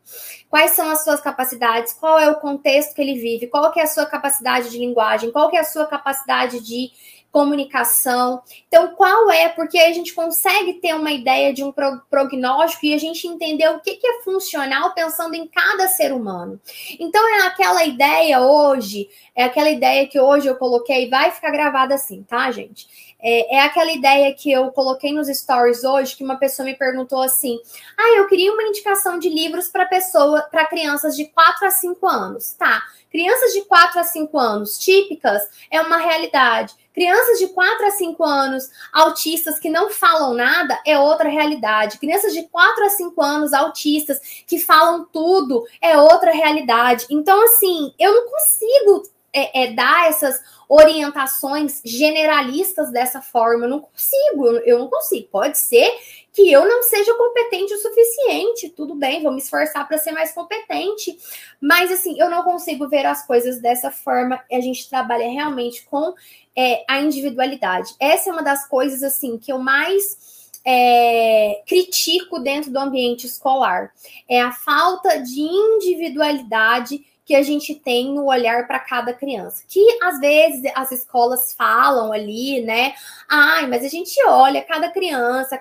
[0.49, 3.83] quais são as suas capacidades, qual é o contexto que ele vive, qual que é
[3.83, 6.91] a sua capacidade de linguagem, qual que é a sua capacidade de
[7.31, 8.41] comunicação.
[8.67, 9.47] Então, qual é?
[9.49, 11.73] Porque a gente consegue ter uma ideia de um
[12.09, 16.59] prognóstico e a gente entender o que, é funcional pensando em cada ser humano.
[16.99, 21.95] Então, é aquela ideia hoje, é aquela ideia que hoje eu coloquei, vai ficar gravada
[21.95, 23.10] assim, tá, gente?
[23.23, 27.21] É, é, aquela ideia que eu coloquei nos stories hoje, que uma pessoa me perguntou
[27.21, 27.59] assim:
[27.97, 32.07] ah, eu queria uma indicação de livros para pessoa, para crianças de 4 a 5
[32.07, 32.53] anos.
[32.53, 32.81] Tá.
[33.11, 36.73] Crianças de 4 a 5 anos típicas é uma realidade.
[36.93, 41.97] Crianças de 4 a 5 anos autistas que não falam nada é outra realidade.
[41.99, 47.05] Crianças de 4 a 5 anos autistas que falam tudo é outra realidade.
[47.09, 49.03] Então, assim, eu não consigo
[49.33, 53.65] é, é, dar essas orientações generalistas dessa forma.
[53.65, 55.27] Eu não consigo, eu não consigo.
[55.29, 55.89] Pode ser
[56.33, 58.69] que eu não seja competente o suficiente.
[58.69, 61.17] Tudo bem, vou me esforçar para ser mais competente.
[61.59, 64.41] Mas assim, eu não consigo ver as coisas dessa forma.
[64.51, 66.13] A gente trabalha realmente com
[66.55, 67.93] é, a individualidade.
[67.99, 70.31] Essa é uma das coisas assim que eu mais
[70.65, 73.91] é, critico dentro do ambiente escolar.
[74.27, 79.63] É a falta de individualidade que a gente tem no olhar para cada criança.
[79.65, 82.93] Que às vezes as escolas falam ali, né?
[83.25, 85.57] Ai, mas a gente olha cada criança,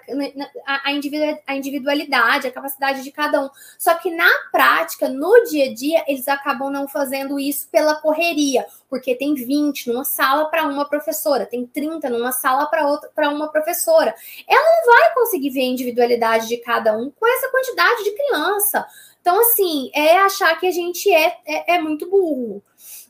[0.66, 3.48] a individualidade, a capacidade de cada um.
[3.78, 8.66] Só que na prática, no dia a dia, eles acabam não fazendo isso pela correria,
[8.88, 13.28] porque tem 20 numa sala para uma professora, tem 30 numa sala para outra para
[13.28, 14.12] uma professora.
[14.48, 18.88] Ela não vai conseguir ver a individualidade de cada um com essa quantidade de criança.
[19.20, 22.62] Então, assim, é achar que a gente é, é, é muito burro.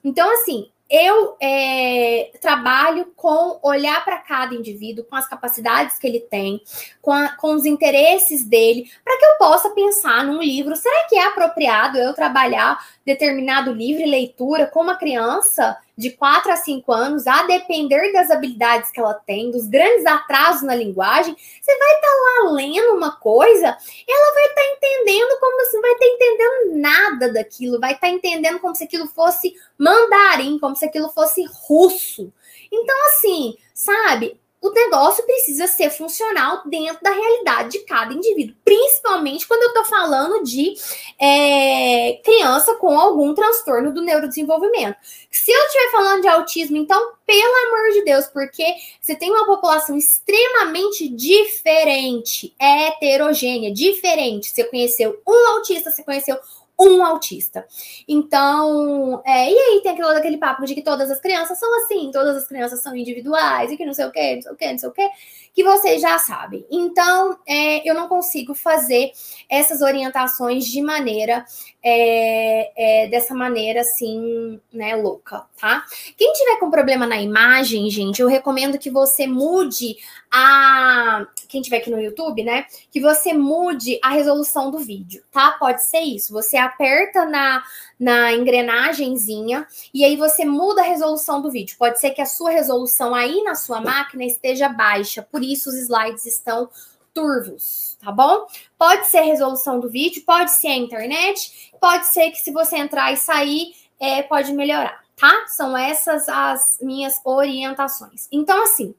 [0.04, 6.18] Então, assim, eu é, trabalho com olhar para cada indivíduo, com as capacidades que ele
[6.18, 6.60] tem,
[7.00, 10.74] com, a, com os interesses dele, para que eu possa pensar num livro.
[10.74, 16.50] Será que é apropriado eu trabalhar determinado livro e leitura com uma criança de 4
[16.50, 21.36] a 5 anos, a depender das habilidades que ela tem, dos grandes atrasos na linguagem,
[21.36, 25.74] você vai estar tá lá lendo uma coisa, ela vai estar tá entendendo como se
[25.74, 29.54] não vai estar tá entendendo nada daquilo, vai estar tá entendendo como se aquilo fosse
[29.76, 32.32] mandarim, como se aquilo fosse russo.
[32.72, 34.39] Então, assim, sabe?
[34.60, 39.84] O negócio precisa ser funcional dentro da realidade de cada indivíduo, principalmente quando eu estou
[39.86, 40.74] falando de
[41.18, 44.98] é, criança com algum transtorno do neurodesenvolvimento.
[45.30, 48.64] Se eu estiver falando de autismo, então, pelo amor de Deus, porque
[49.00, 54.50] você tem uma população extremamente diferente, heterogênea, diferente.
[54.50, 56.36] Você conheceu um autista, você conheceu
[56.80, 57.66] um autista.
[58.08, 62.10] Então, é, e aí tem aquilo, aquele papo de que todas as crianças são assim,
[62.12, 64.72] todas as crianças são individuais, e que não sei o que, não sei o que,
[64.72, 65.10] não sei o que,
[65.52, 66.64] que vocês já sabem.
[66.70, 69.12] Então, é, eu não consigo fazer
[69.48, 71.44] essas orientações de maneira,
[71.82, 75.84] é, é, dessa maneira assim, né, louca, tá?
[76.16, 79.96] Quem tiver com problema na imagem, gente, eu recomendo que você mude
[80.30, 81.26] a.
[81.48, 82.66] Quem tiver aqui no YouTube, né?
[82.90, 85.52] Que você mude a resolução do vídeo, tá?
[85.52, 86.32] Pode ser isso.
[86.32, 87.64] Você aperta na,
[87.98, 91.76] na engrenagemzinha e aí você muda a resolução do vídeo.
[91.78, 95.76] Pode ser que a sua resolução aí na sua máquina esteja baixa, por isso os
[95.76, 96.68] slides estão
[97.14, 98.46] turvos, tá bom?
[98.78, 103.12] Pode ser resolução do vídeo, pode ser a internet, pode ser que se você entrar
[103.12, 105.46] e sair, é, pode melhorar, tá?
[105.48, 108.28] São essas as minhas orientações.
[108.30, 108.94] Então, assim,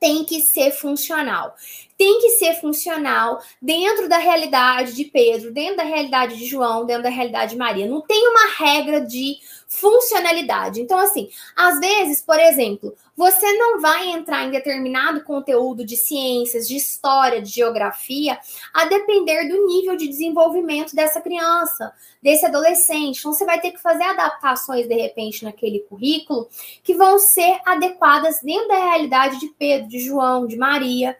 [0.00, 1.54] tem que ser funcional.
[1.96, 7.04] Tem que ser funcional dentro da realidade de Pedro, dentro da realidade de João, dentro
[7.04, 7.86] da realidade de Maria.
[7.86, 10.80] Não tem uma regra de funcionalidade.
[10.80, 16.68] Então, assim, às vezes, por exemplo, você não vai entrar em determinado conteúdo de ciências,
[16.68, 18.38] de história, de geografia,
[18.72, 23.18] a depender do nível de desenvolvimento dessa criança, desse adolescente.
[23.18, 26.48] Então, você vai ter que fazer adaptações, de repente, naquele currículo
[26.82, 31.16] que vão ser adequadas dentro da realidade de Pedro, de João, de Maria.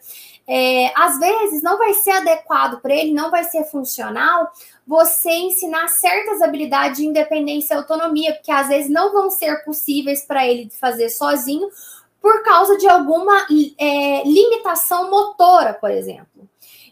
[0.49, 4.53] É, às vezes não vai ser adequado para ele, não vai ser funcional,
[4.87, 10.25] você ensinar certas habilidades de independência e autonomia, porque às vezes não vão ser possíveis
[10.25, 11.69] para ele fazer sozinho
[12.23, 13.47] por causa de alguma
[13.79, 16.37] é, limitação motora, por exemplo.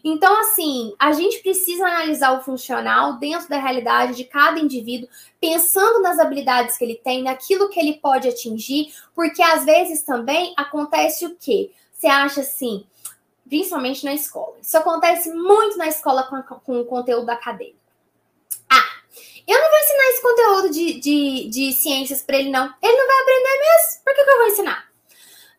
[0.07, 5.09] Então, assim, a gente precisa analisar o funcional dentro da realidade de cada indivíduo,
[5.41, 10.53] pensando nas habilidades que ele tem, naquilo que ele pode atingir, porque às vezes também
[10.55, 11.71] acontece o quê?
[11.91, 12.85] Você acha assim,
[13.47, 14.55] principalmente na escola.
[14.61, 17.85] Isso acontece muito na escola com, com o conteúdo acadêmico.
[19.47, 22.73] Eu não vou ensinar esse conteúdo de, de, de ciências para ele, não.
[22.81, 24.03] Ele não vai aprender mesmo.
[24.03, 24.85] Por que, que eu vou ensinar?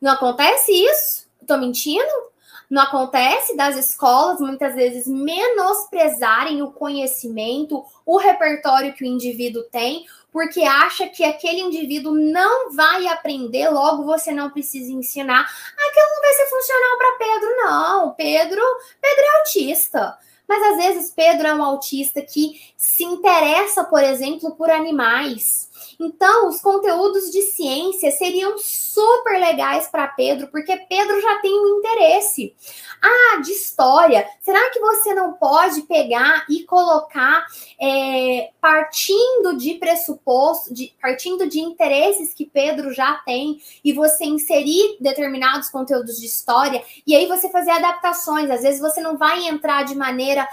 [0.01, 1.29] Não acontece isso?
[1.41, 2.27] Estou mentindo?
[2.69, 10.05] Não acontece das escolas muitas vezes menosprezarem o conhecimento, o repertório que o indivíduo tem,
[10.37, 15.41] porque acha que aquele indivíduo não vai aprender, logo você não precisa ensinar.
[15.41, 18.11] Aquilo não vai ser funcional para Pedro, não.
[18.13, 18.63] Pedro,
[19.01, 20.19] Pedro é autista.
[20.47, 25.71] Mas às vezes Pedro é um autista que se interessa, por exemplo, por animais.
[25.99, 31.79] Então, os conteúdos de ciência seriam super legais para Pedro, porque Pedro já tem um
[31.79, 32.55] interesse.
[33.03, 34.27] Ah, de história.
[34.41, 37.47] Será que você não pode pegar e colocar
[37.81, 44.97] é, partindo de pressuposto, de, partindo de interesses que Pedro já tem, e você inserir
[45.01, 48.51] determinados conteúdos de história, e aí você fazer adaptações.
[48.51, 50.47] Às vezes você não vai entrar de maneira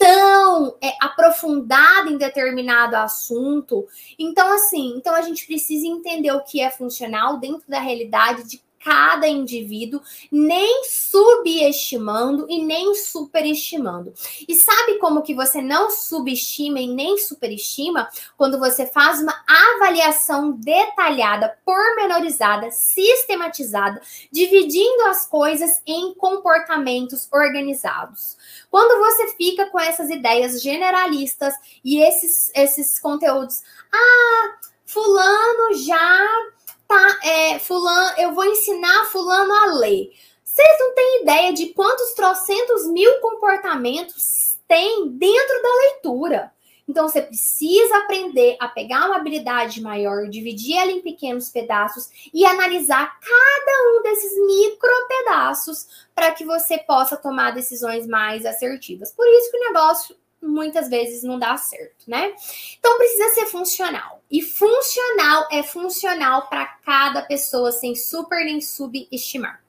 [0.00, 3.86] tão é, aprofundada em determinado assunto.
[4.18, 8.62] Então, assim, então a gente precisa entender o que é funcional dentro da realidade de
[8.82, 10.00] cada indivíduo,
[10.32, 14.12] nem subestimando e nem superestimando.
[14.48, 18.08] E sabe como que você não subestima e nem superestima?
[18.36, 24.00] Quando você faz uma avaliação detalhada, pormenorizada, sistematizada,
[24.32, 28.36] dividindo as coisas em comportamentos organizados.
[28.70, 33.62] Quando você fica com essas ideias generalistas e esses, esses conteúdos,
[33.92, 36.49] ah, fulano já
[36.90, 40.10] tá, é, fulano, eu vou ensinar fulano a ler.
[40.44, 46.52] Vocês não têm ideia de quantos trocentos mil comportamentos tem dentro da leitura.
[46.88, 52.44] Então você precisa aprender a pegar uma habilidade maior, dividir ela em pequenos pedaços e
[52.44, 59.12] analisar cada um desses micro pedaços para que você possa tomar decisões mais assertivas.
[59.12, 62.32] Por isso que o negócio muitas vezes não dá certo, né?
[62.78, 64.22] Então precisa ser funcional.
[64.30, 69.62] E funcional é funcional para cada pessoa, sem super nem subestimar.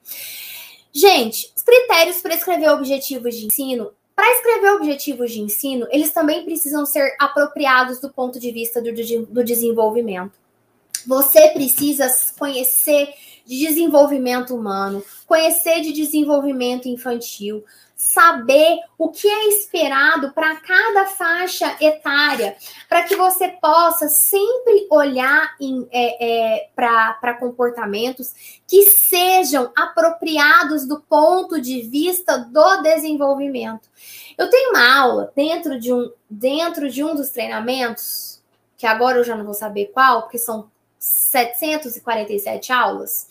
[0.92, 3.92] Gente, os critérios para escrever objetivos de ensino.
[4.14, 8.92] Para escrever objetivos de ensino, eles também precisam ser apropriados do ponto de vista do,
[9.26, 10.38] do desenvolvimento.
[11.06, 12.06] Você precisa
[12.38, 13.08] conhecer
[13.44, 17.64] de desenvolvimento humano, conhecer de desenvolvimento infantil,
[18.02, 22.56] saber o que é esperado para cada faixa etária,
[22.88, 25.54] para que você possa sempre olhar
[25.92, 33.88] é, é, para comportamentos que sejam apropriados do ponto de vista do desenvolvimento.
[34.36, 38.42] Eu tenho uma aula dentro de um, dentro de um dos treinamentos,
[38.76, 40.71] que agora eu já não vou saber qual, porque são
[41.02, 43.26] 747 aulas.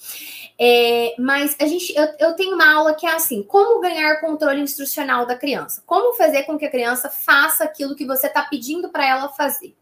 [0.60, 4.60] É, mas a gente, eu, eu tenho uma aula que é assim: como ganhar controle
[4.60, 5.82] instrucional da criança?
[5.86, 9.74] Como fazer com que a criança faça aquilo que você está pedindo para ela fazer?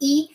[0.00, 0.30] E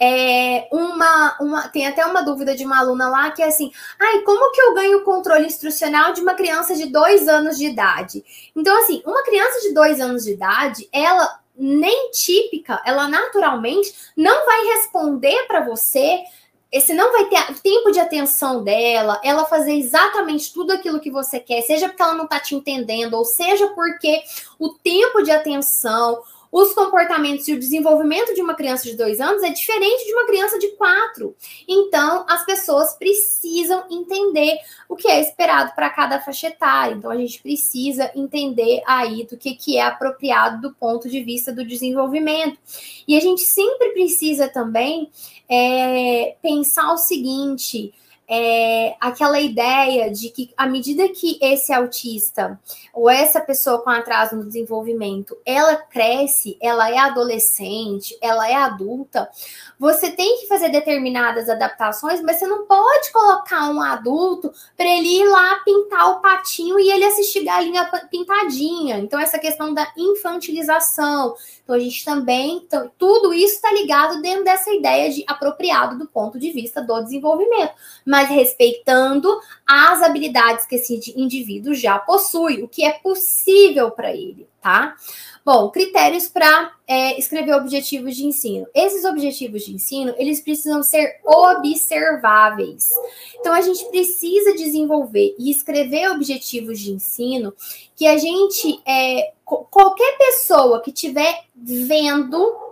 [0.00, 3.70] é, uma, uma, tem até uma dúvida de uma aluna lá que é assim:
[4.00, 8.24] ai, como que eu ganho controle instrucional de uma criança de dois anos de idade?
[8.56, 14.46] Então, assim, uma criança de dois anos de idade, ela nem típica, ela naturalmente não
[14.46, 16.24] vai responder para você
[16.72, 21.40] esse não vai ter tempo de atenção dela, ela fazer exatamente tudo aquilo que você
[21.40, 24.22] quer, seja porque ela não está te entendendo, ou seja porque
[24.58, 29.42] o tempo de atenção, os comportamentos e o desenvolvimento de uma criança de dois anos
[29.42, 31.34] é diferente de uma criança de quatro.
[31.68, 34.58] Então, as pessoas precisam entender
[34.88, 36.94] o que é esperado para cada faixa etária.
[36.94, 41.52] Então, a gente precisa entender aí do que, que é apropriado do ponto de vista
[41.52, 42.58] do desenvolvimento.
[43.06, 45.10] E a gente sempre precisa também
[45.48, 47.92] é, pensar o seguinte
[48.32, 52.60] é, aquela ideia de que, à medida que esse autista
[52.94, 59.28] ou essa pessoa com atraso no desenvolvimento ela cresce, ela é adolescente, ela é adulta,
[59.76, 65.08] você tem que fazer determinadas adaptações, mas você não pode colocar um adulto para ele
[65.08, 68.98] ir lá pintar o patinho e ele assistir galinha pintadinha.
[68.98, 71.34] Então, essa questão da infantilização.
[71.70, 72.62] Então, a gente também.
[72.66, 77.00] Então, tudo isso está ligado dentro dessa ideia de apropriado do ponto de vista do
[77.00, 77.72] desenvolvimento.
[78.04, 79.28] Mas respeitando
[79.64, 84.96] as habilidades que esse indivíduo já possui, o que é possível para ele, tá?
[85.44, 88.66] Bom, critérios para é, escrever objetivos de ensino.
[88.74, 92.90] Esses objetivos de ensino, eles precisam ser observáveis.
[93.38, 97.54] Então, a gente precisa desenvolver e escrever objetivos de ensino
[97.96, 99.32] que a gente, é,
[99.70, 102.70] qualquer pessoa que estiver vendo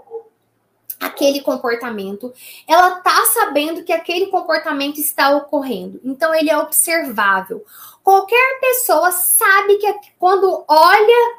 [1.01, 2.33] aquele comportamento,
[2.67, 6.01] ela tá sabendo que aquele comportamento está ocorrendo.
[6.05, 7.65] Então ele é observável.
[8.03, 11.37] Qualquer pessoa sabe que quando olha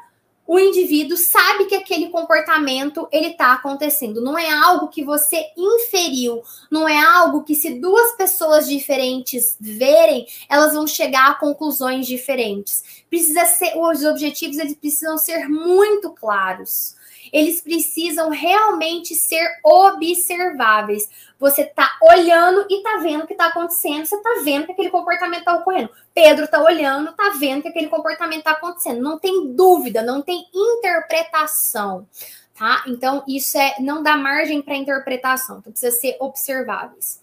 [0.50, 4.20] o indivíduo sabe que aquele comportamento ele está acontecendo.
[4.20, 10.26] Não é algo que você inferiu, não é algo que se duas pessoas diferentes verem,
[10.48, 12.82] elas vão chegar a conclusões diferentes.
[13.08, 16.96] Precisa ser os objetivos eles precisam ser muito claros
[17.32, 21.08] eles precisam realmente ser observáveis.
[21.38, 24.90] Você tá olhando e tá vendo o que tá acontecendo, você tá vendo que aquele
[24.90, 25.90] comportamento tá ocorrendo.
[26.14, 29.00] Pedro tá olhando, tá vendo que aquele comportamento tá acontecendo.
[29.00, 32.06] Não tem dúvida, não tem interpretação.
[32.54, 32.84] Tá?
[32.86, 37.18] Então, isso é não dá margem para interpretação, então precisa ser observáveis.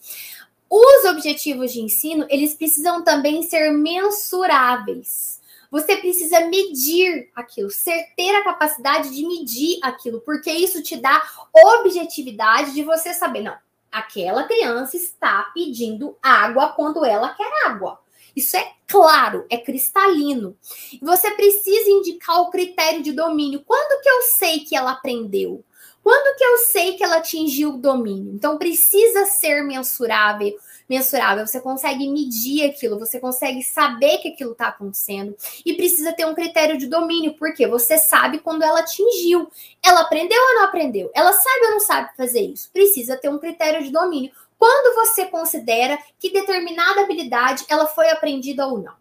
[0.70, 5.37] Os objetivos de ensino, eles precisam também ser mensuráveis.
[5.78, 11.22] Você precisa medir aquilo, ser, ter a capacidade de medir aquilo, porque isso te dá
[11.54, 13.56] objetividade de você saber, não,
[13.92, 18.00] aquela criança está pedindo água quando ela quer água.
[18.36, 20.58] Isso é claro, é cristalino.
[21.00, 23.63] Você precisa indicar o critério de domínio.
[23.63, 25.63] Quando que eu sei que ela aprendeu?
[26.04, 28.34] Quando que eu sei que ela atingiu o domínio?
[28.34, 30.58] Então precisa ser mensurável,
[30.89, 36.26] mensurável, você consegue medir aquilo, você consegue saber que aquilo está acontecendo e precisa ter
[36.26, 39.50] um critério de domínio, porque você sabe quando ela atingiu.
[39.84, 41.12] Ela aprendeu ou não aprendeu?
[41.13, 42.69] Ela sabe ou não sabe fazer isso?
[42.71, 44.32] Precisa ter um critério de domínio.
[44.58, 48.93] Quando você considera que determinada habilidade ela foi aprendida ou não.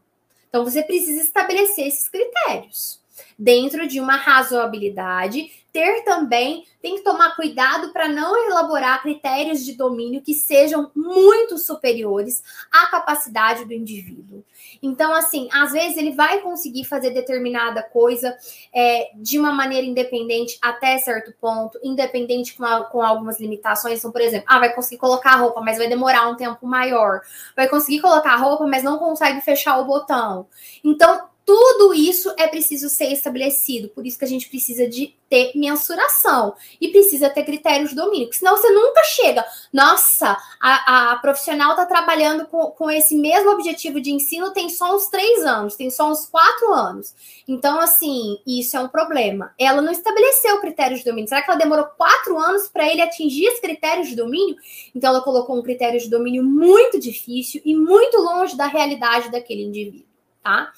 [0.49, 3.01] Então você precisa estabelecer esses critérios
[3.39, 9.75] dentro de uma razoabilidade ter também, tem que tomar cuidado para não elaborar critérios de
[9.75, 14.43] domínio que sejam muito superiores à capacidade do indivíduo.
[14.83, 18.35] Então, assim, às vezes ele vai conseguir fazer determinada coisa
[18.75, 23.99] é, de uma maneira independente até certo ponto, independente com, a, com algumas limitações.
[23.99, 27.21] Então, por exemplo, ah, vai conseguir colocar a roupa, mas vai demorar um tempo maior.
[27.55, 30.47] Vai conseguir colocar a roupa, mas não consegue fechar o botão.
[30.83, 33.89] Então, tudo isso é preciso ser estabelecido.
[33.91, 38.29] Por isso que a gente precisa de ter mensuração e precisa ter critérios de domínio.
[38.33, 39.45] Senão você nunca chega.
[39.73, 44.97] Nossa, a, a profissional está trabalhando com, com esse mesmo objetivo de ensino tem só
[44.97, 47.15] uns três anos, tem só uns quatro anos.
[47.47, 49.55] Então, assim, isso é um problema.
[49.57, 51.29] Ela não estabeleceu critérios de domínio.
[51.29, 54.57] Será que ela demorou quatro anos para ele atingir esses critérios de domínio?
[54.93, 59.63] Então, ela colocou um critério de domínio muito difícil e muito longe da realidade daquele
[59.63, 60.16] indivíduo,
[60.47, 60.73] tá?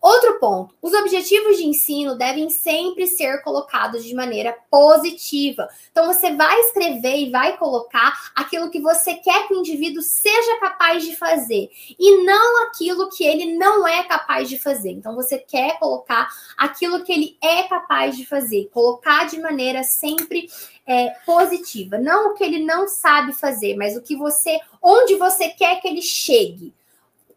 [0.00, 5.68] Outro ponto: os objetivos de ensino devem sempre ser colocados de maneira positiva.
[5.90, 10.60] Então, você vai escrever e vai colocar aquilo que você quer que o indivíduo seja
[10.60, 14.90] capaz de fazer e não aquilo que ele não é capaz de fazer.
[14.90, 20.48] Então, você quer colocar aquilo que ele é capaz de fazer, colocar de maneira sempre
[20.86, 25.48] é, positiva, não o que ele não sabe fazer, mas o que você, onde você
[25.48, 26.72] quer que ele chegue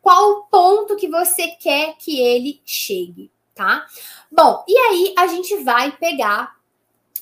[0.02, 3.86] qual o ponto que você quer que ele chegue, tá?
[4.32, 6.56] Bom, e aí a gente vai pegar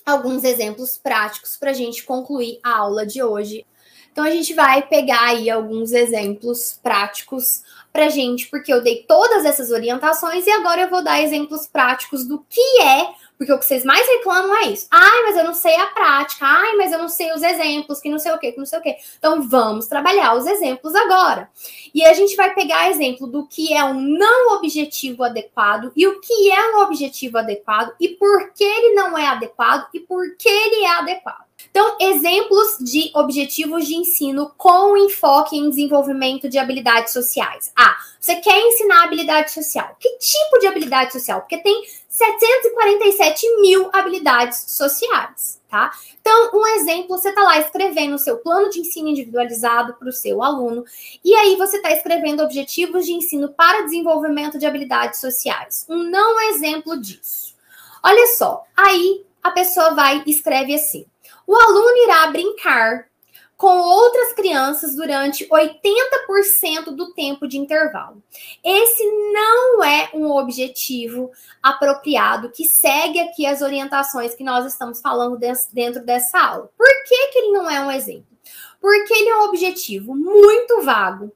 [0.06, 3.66] alguns exemplos práticos para a gente concluir a aula de hoje.
[4.12, 9.46] Então a gente vai pegar aí alguns exemplos práticos para gente, porque eu dei todas
[9.46, 13.66] essas orientações e agora eu vou dar exemplos práticos do que é porque o que
[13.66, 14.86] vocês mais reclamam é isso.
[14.92, 16.46] Ai, mas eu não sei a prática.
[16.46, 18.78] Ai, mas eu não sei os exemplos, que não sei o quê, que não sei
[18.78, 18.98] o quê.
[19.18, 21.50] Então, vamos trabalhar os exemplos agora.
[21.96, 26.20] E a gente vai pegar exemplo do que é um não objetivo adequado e o
[26.20, 30.50] que é um objetivo adequado e por que ele não é adequado e por que
[30.50, 31.49] ele é adequado.
[31.72, 37.72] Então, exemplos de objetivos de ensino com enfoque em desenvolvimento de habilidades sociais.
[37.78, 39.96] Ah, você quer ensinar habilidade social.
[40.00, 41.42] Que tipo de habilidade social?
[41.42, 45.92] Porque tem 747 mil habilidades sociais, tá?
[46.20, 50.14] Então, um exemplo, você está lá escrevendo o seu plano de ensino individualizado para o
[50.14, 50.84] seu aluno,
[51.24, 55.86] e aí você está escrevendo objetivos de ensino para desenvolvimento de habilidades sociais.
[55.88, 57.56] Um não exemplo disso.
[58.04, 61.06] Olha só, aí a pessoa vai e escreve assim:
[61.50, 63.10] o aluno irá brincar
[63.58, 68.22] com outras crianças durante 80% do tempo de intervalo.
[68.64, 71.32] Esse não é um objetivo
[71.62, 75.40] apropriado que segue aqui as orientações que nós estamos falando
[75.74, 76.70] dentro dessa aula.
[76.78, 78.38] Por que, que ele não é um exemplo?
[78.80, 81.34] Porque ele é um objetivo muito vago.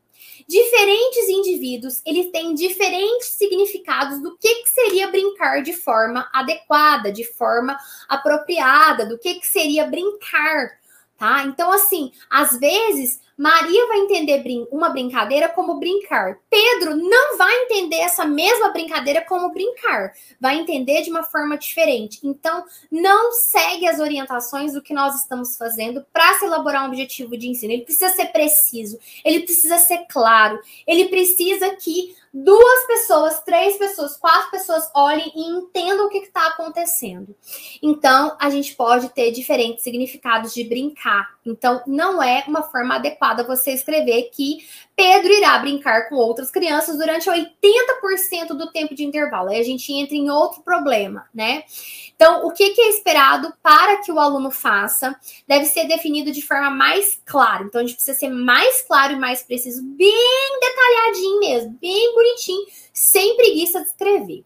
[0.48, 7.24] Diferentes indivíduos, eles têm diferentes significados do que, que seria brincar de forma adequada, de
[7.24, 7.78] forma
[8.08, 10.84] apropriada, do que, que seria brincar
[11.24, 11.44] tá?
[11.46, 16.38] Então, assim, às vezes Maria vai entender brin uma brincadeira como brincar.
[16.50, 20.14] Pedro não vai entender essa mesma brincadeira como brincar.
[20.40, 22.20] Vai entender de uma forma diferente.
[22.24, 27.36] Então, não segue as orientações do que nós estamos fazendo para se elaborar um objetivo
[27.36, 27.74] de ensino.
[27.74, 34.18] Ele precisa ser preciso, ele precisa ser claro, ele precisa que duas pessoas, três pessoas,
[34.18, 37.36] quatro pessoas olhem e entendam o que está acontecendo.
[37.82, 41.36] Então, a gente pode ter diferentes significados de brincar.
[41.46, 46.98] Então, não é uma forma adequada você escrever que Pedro irá brincar com outras crianças
[46.98, 49.50] durante 80% do tempo de intervalo.
[49.50, 51.64] Aí a gente entra em outro problema, né?
[52.16, 55.16] Então, o que, é esperado para que o aluno faça
[55.48, 57.64] deve ser definido de forma mais clara.
[57.64, 62.66] Então, a gente precisa ser mais claro e mais preciso, bem detalhadinho mesmo, bem bonitinho,
[62.94, 64.44] sem preguiça de escrever.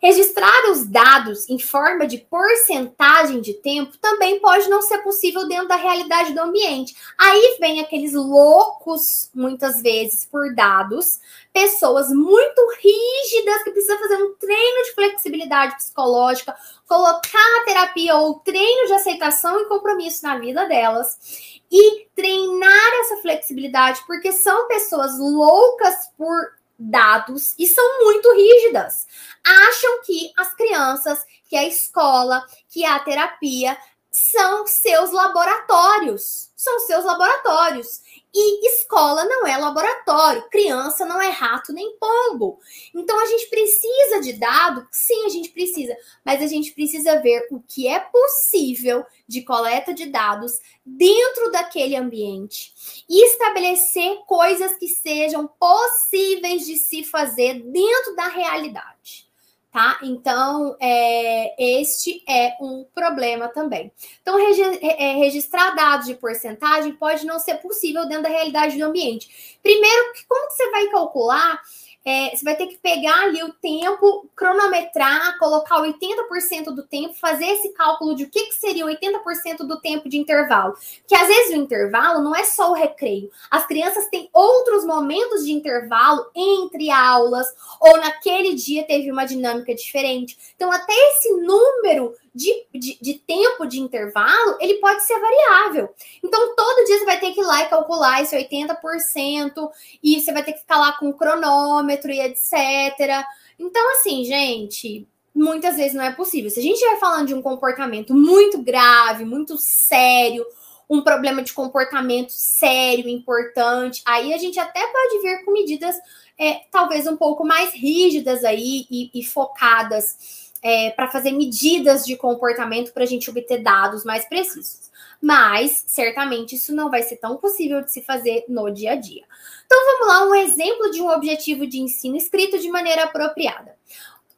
[0.00, 5.66] Registrar os dados em forma de porcentagem de tempo também pode não ser possível dentro
[5.66, 6.94] da realidade do ambiente.
[7.18, 9.02] Aí vem aqueles loucos,
[9.34, 11.18] muitas vezes, por dados,
[11.52, 16.54] pessoas muito rígidas que precisam fazer um treino de flexibilidade psicológica,
[16.86, 23.16] colocar a terapia ou treino de aceitação e compromisso na vida delas e treinar essa
[23.16, 29.06] flexibilidade, porque são pessoas loucas por dados e são muito rígidas.
[29.44, 33.76] Acham que as crianças, que a escola, que a terapia
[34.10, 36.50] são seus laboratórios.
[36.56, 38.00] São seus laboratórios.
[38.34, 42.58] E escola não é laboratório, criança não é rato nem pombo.
[42.94, 44.86] Então a gente precisa de dado?
[44.92, 49.94] Sim, a gente precisa, mas a gente precisa ver o que é possível de coleta
[49.94, 52.72] de dados dentro daquele ambiente
[53.08, 59.27] e estabelecer coisas que sejam possíveis de se fazer dentro da realidade
[59.72, 59.98] tá?
[60.02, 63.92] Então, é, este é um problema também.
[64.22, 68.84] Então, regi é, registrar dados de porcentagem pode não ser possível dentro da realidade do
[68.84, 69.58] ambiente.
[69.62, 71.60] Primeiro, como que você vai calcular
[72.04, 77.44] é, você vai ter que pegar ali o tempo, cronometrar, colocar 80% do tempo, fazer
[77.46, 80.74] esse cálculo de o que, que seria 80% do tempo de intervalo.
[81.06, 83.30] Que às vezes o intervalo não é só o recreio.
[83.50, 87.46] As crianças têm outros momentos de intervalo entre aulas,
[87.80, 90.38] ou naquele dia teve uma dinâmica diferente.
[90.56, 95.92] Então, até esse número de, de, de, tempo de intervalo, ele pode ser variável.
[96.22, 99.70] Então, todo dia você vai ter que ir lá e calcular esse 80%,
[100.00, 103.24] e você vai ter que ficar lá com o cronômetro e etc.
[103.58, 106.48] Então, assim, gente, muitas vezes não é possível.
[106.48, 110.46] Se a gente estiver falando de um comportamento muito grave, muito sério,
[110.88, 115.96] um problema de comportamento sério, importante, aí a gente até pode vir com medidas
[116.38, 122.16] é, talvez um pouco mais rígidas aí e, e focadas é, para fazer medidas de
[122.16, 124.88] comportamento para a gente obter dados mais precisos.
[125.20, 129.24] Mas, certamente, isso não vai ser tão possível de se fazer no dia a dia.
[129.66, 133.76] Então, vamos lá, um exemplo de um objetivo de ensino escrito de maneira apropriada.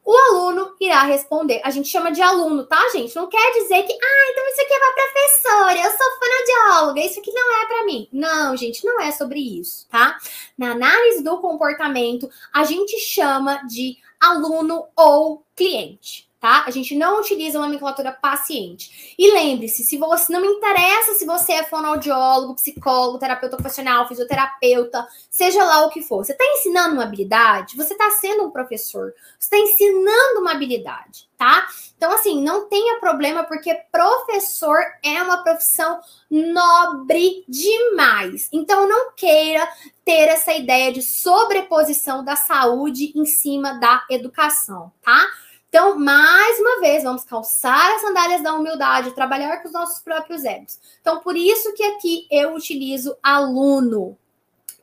[0.03, 1.61] O aluno irá responder.
[1.63, 3.15] A gente chama de aluno, tá, gente?
[3.15, 7.19] Não quer dizer que, ah, então isso aqui é para professora, eu sou fonoaudióloga, isso
[7.19, 8.09] aqui não é para mim.
[8.11, 10.17] Não, gente, não é sobre isso, tá?
[10.57, 16.63] Na análise do comportamento, a gente chama de aluno ou cliente tá?
[16.65, 19.13] A gente não utiliza a nomenclatura paciente.
[19.17, 25.07] E lembre-se, se você não me interessa se você é fonoaudiólogo, psicólogo, terapeuta ocupacional, fisioterapeuta,
[25.29, 26.25] seja lá o que for.
[26.25, 31.29] Você está ensinando uma habilidade, você está sendo um professor, você está ensinando uma habilidade,
[31.37, 31.67] tá?
[31.95, 38.49] Então, assim, não tenha problema, porque professor é uma profissão nobre demais.
[38.51, 39.67] Então, não queira
[40.03, 45.23] ter essa ideia de sobreposição da saúde em cima da educação, tá?
[45.71, 50.43] Então, mais uma vez, vamos calçar as sandálias da humildade, trabalhar com os nossos próprios
[50.43, 50.77] egos.
[50.99, 54.17] Então, por isso que aqui eu utilizo aluno,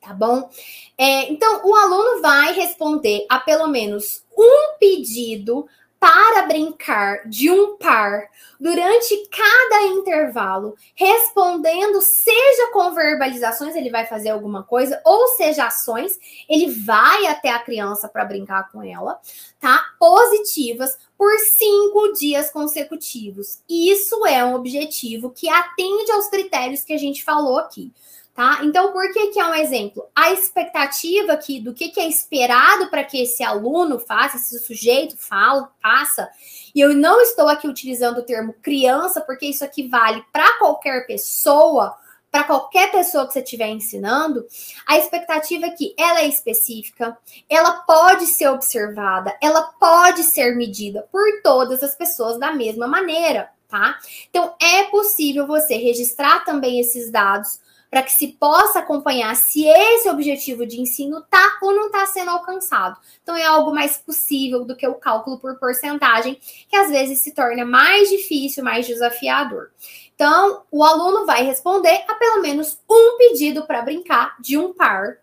[0.01, 0.49] tá bom?
[0.97, 5.69] É, então, o aluno vai responder a pelo menos um pedido
[6.01, 8.29] para brincar de um par
[8.61, 16.19] durante cada intervalo, respondendo, seja com verbalizações, ele vai fazer alguma coisa, ou seja, ações,
[16.49, 19.21] ele vai até a criança para brincar com ela,
[19.61, 19.81] tá?
[19.99, 23.61] Positivas por cinco dias consecutivos.
[23.69, 27.93] Isso é um objetivo que atende aos critérios que a gente falou aqui.
[28.39, 28.61] Tá?
[28.63, 30.09] Então, por que, que é um exemplo?
[30.15, 35.17] A expectativa aqui do que, que é esperado para que esse aluno faça, esse sujeito
[35.17, 36.31] fala, faça,
[36.73, 41.05] e eu não estou aqui utilizando o termo criança, porque isso aqui vale para qualquer
[41.05, 41.97] pessoa,
[42.31, 44.47] para qualquer pessoa que você estiver ensinando,
[44.87, 47.19] a expectativa é que ela é específica,
[47.51, 53.51] ela pode ser observada, ela pode ser medida por todas as pessoas da mesma maneira,
[53.67, 53.99] tá?
[54.31, 60.09] Então, é possível você registrar também esses dados para que se possa acompanhar se esse
[60.11, 62.99] objetivo de ensino está ou não está sendo alcançado.
[63.23, 67.33] Então, é algo mais possível do que o cálculo por porcentagem, que às vezes se
[67.33, 69.71] torna mais difícil, mais desafiador.
[70.15, 75.19] Então, o aluno vai responder a pelo menos um pedido para brincar de um par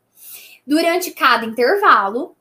[0.66, 2.36] durante cada intervalo,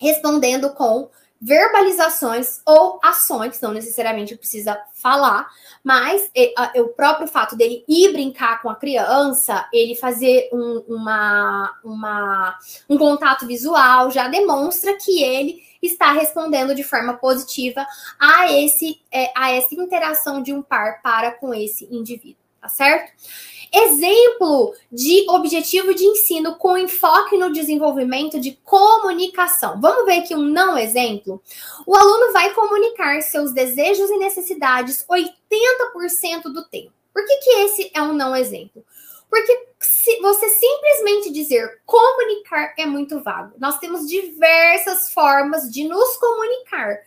[0.00, 1.10] respondendo com
[1.40, 5.48] verbalizações ou ações, não necessariamente precisa falar,
[5.84, 6.30] mas
[6.76, 12.58] o próprio fato dele ir brincar com a criança, ele fazer um, uma, uma,
[12.88, 17.86] um contato visual, já demonstra que ele está respondendo de forma positiva
[18.18, 23.12] a, esse, é, a essa interação de um par para com esse indivíduo, tá certo?
[23.72, 29.78] Exemplo de objetivo de ensino com enfoque no desenvolvimento de comunicação.
[29.80, 31.42] Vamos ver aqui um não exemplo?
[31.86, 36.92] O aluno vai comunicar seus desejos e necessidades 80% do tempo.
[37.12, 38.84] Por que, que esse é um não exemplo?
[39.28, 43.54] Porque se você simplesmente dizer comunicar é muito vago.
[43.58, 47.00] Nós temos diversas formas de nos comunicar.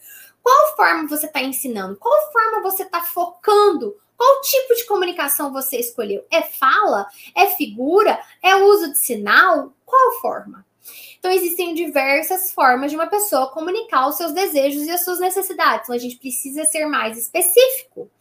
[0.43, 1.97] Qual forma você está ensinando?
[1.97, 6.23] Qual forma você está focando qual tipo de comunicação você escolheu?
[6.29, 7.07] É fala?
[7.35, 8.19] É figura?
[8.43, 9.73] É uso de sinal?
[9.83, 10.63] Qual forma?
[11.17, 15.85] Então, existem diversas formas de uma pessoa comunicar os seus desejos e as suas necessidades.
[15.85, 18.11] Então, a gente precisa ser mais específico.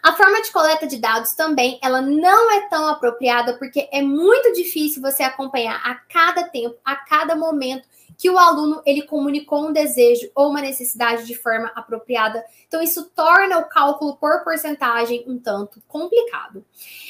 [0.00, 4.52] A forma de coleta de dados também, ela não é tão apropriada porque é muito
[4.52, 7.88] difícil você acompanhar a cada tempo, a cada momento
[8.18, 12.44] que o aluno ele comunicou um desejo ou uma necessidade de forma apropriada.
[12.66, 16.64] Então isso torna o cálculo por porcentagem um tanto complicado.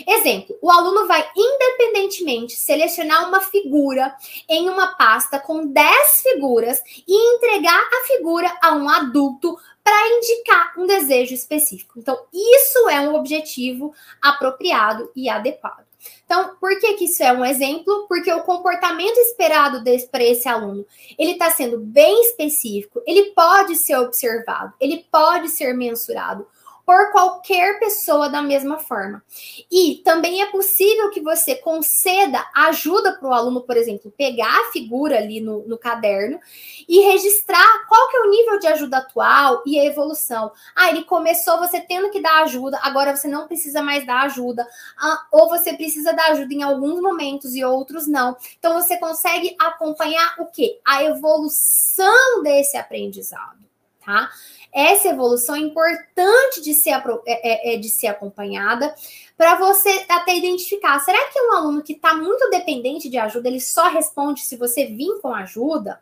[0.07, 4.14] Exemplo: o aluno vai independentemente selecionar uma figura
[4.48, 10.74] em uma pasta com 10 figuras e entregar a figura a um adulto para indicar
[10.78, 11.98] um desejo específico.
[11.98, 15.91] Então, isso é um objetivo apropriado e adequado.
[16.24, 18.07] Então, por que, que isso é um exemplo?
[18.09, 20.86] Porque o comportamento esperado para esse aluno,
[21.18, 26.46] ele está sendo bem específico, ele pode ser observado, ele pode ser mensurado
[26.93, 29.24] por qualquer pessoa da mesma forma.
[29.70, 34.70] E também é possível que você conceda ajuda para o aluno, por exemplo, pegar a
[34.72, 36.38] figura ali no, no, caderno
[36.86, 40.53] e registrar qual que é o nível de ajuda atual e a evolução.
[40.76, 44.68] Ah, ele começou você tendo que dar ajuda, agora você não precisa mais dar ajuda.
[44.99, 48.36] Ah, ou você precisa dar ajuda em alguns momentos e outros não.
[48.59, 50.78] Então você consegue acompanhar o que?
[50.84, 53.64] A evolução desse aprendizado,
[54.05, 54.28] tá?
[54.72, 56.92] Essa evolução é importante de ser,
[57.26, 58.94] é, é, é, de ser acompanhada
[59.36, 60.98] para você até identificar.
[61.00, 64.86] Será que um aluno que está muito dependente de ajuda, ele só responde se você
[64.86, 66.00] vir com ajuda?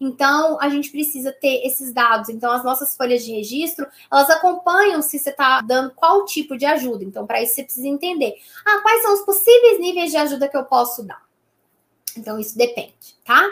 [0.00, 2.30] Então, a gente precisa ter esses dados.
[2.30, 6.64] Então, as nossas folhas de registro, elas acompanham se você está dando qual tipo de
[6.64, 7.04] ajuda.
[7.04, 8.34] Então, para isso, você precisa entender.
[8.66, 11.29] Ah, quais são os possíveis níveis de ajuda que eu posso dar?
[12.16, 12.94] Então, isso depende,
[13.24, 13.46] tá?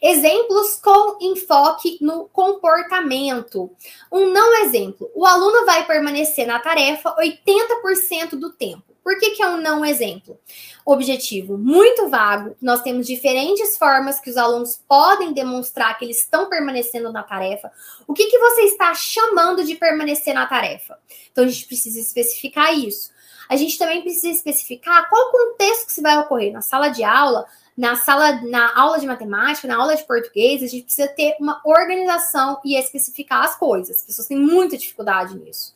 [0.00, 3.70] Exemplos com enfoque no comportamento.
[4.10, 8.92] Um não exemplo: o aluno vai permanecer na tarefa 80% do tempo.
[9.02, 10.38] Por que, que é um não exemplo?
[10.86, 12.56] Objetivo muito vago.
[12.62, 17.70] Nós temos diferentes formas que os alunos podem demonstrar que eles estão permanecendo na tarefa.
[18.06, 20.96] O que, que você está chamando de permanecer na tarefa?
[21.32, 23.10] Então, a gente precisa especificar isso.
[23.48, 27.44] A gente também precisa especificar qual contexto que se vai ocorrer na sala de aula,
[27.76, 31.60] na sala, na aula de matemática, na aula de português, a gente precisa ter uma
[31.64, 33.98] organização e especificar as coisas.
[33.98, 35.72] As pessoas têm muita dificuldade nisso.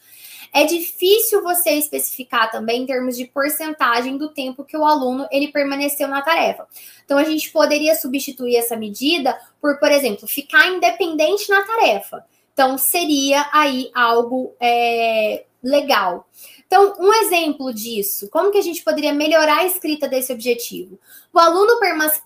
[0.53, 5.49] É difícil você especificar também em termos de porcentagem do tempo que o aluno ele
[5.49, 6.67] permaneceu na tarefa.
[7.05, 12.25] Então a gente poderia substituir essa medida por, por exemplo, ficar independente na tarefa.
[12.53, 16.27] Então seria aí algo é, legal.
[16.67, 20.99] Então, um exemplo disso, como que a gente poderia melhorar a escrita desse objetivo?
[21.33, 21.79] O aluno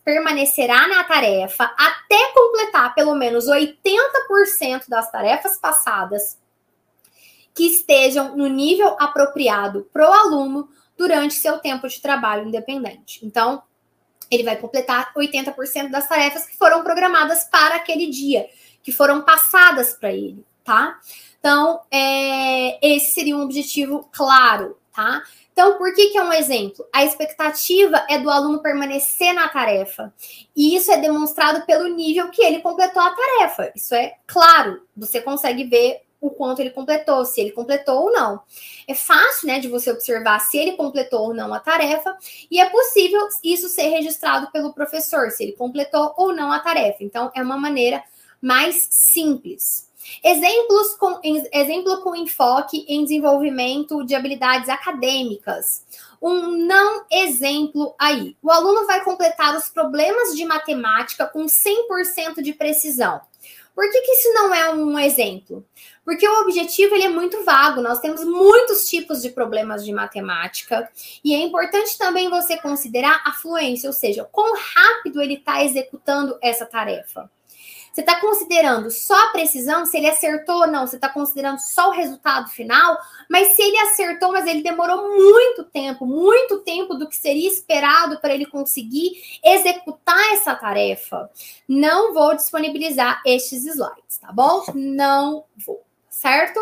[0.02, 6.38] permanecerá na tarefa até completar pelo menos 80% das tarefas passadas
[7.54, 13.24] que estejam no nível apropriado para o aluno durante seu tempo de trabalho independente.
[13.24, 13.62] Então,
[14.30, 18.48] ele vai completar 80% das tarefas que foram programadas para aquele dia,
[18.82, 20.98] que foram passadas para ele, tá?
[21.38, 25.22] Então, é, esse seria um objetivo claro, tá?
[25.52, 26.86] Então, por que, que é um exemplo?
[26.92, 30.12] A expectativa é do aluno permanecer na tarefa.
[30.56, 33.70] E isso é demonstrado pelo nível que ele completou a tarefa.
[33.74, 34.82] Isso é claro.
[34.96, 38.40] Você consegue ver o quanto ele completou, se ele completou ou não.
[38.86, 42.16] É fácil, né, de você observar se ele completou ou não a tarefa,
[42.50, 47.02] e é possível isso ser registrado pelo professor, se ele completou ou não a tarefa.
[47.02, 48.02] Então, é uma maneira
[48.40, 49.89] mais simples.
[50.24, 55.84] Exemplos com, exemplo com enfoque em desenvolvimento de habilidades acadêmicas.
[56.20, 58.36] Um não exemplo aí.
[58.42, 63.20] O aluno vai completar os problemas de matemática com 100% de precisão.
[63.74, 65.64] Por que, que isso não é um exemplo?
[66.04, 67.80] Porque o objetivo ele é muito vago.
[67.80, 70.90] Nós temos muitos tipos de problemas de matemática
[71.24, 76.36] e é importante também você considerar a fluência, ou seja, quão rápido ele está executando
[76.42, 77.30] essa tarefa.
[77.92, 81.88] Você está considerando só a precisão, se ele acertou ou não, você está considerando só
[81.88, 82.96] o resultado final,
[83.28, 88.20] mas se ele acertou, mas ele demorou muito tempo, muito tempo do que seria esperado
[88.20, 89.12] para ele conseguir
[89.44, 91.28] executar essa tarefa,
[91.68, 94.64] não vou disponibilizar estes slides, tá bom?
[94.74, 95.82] Não vou,
[96.20, 96.60] certo?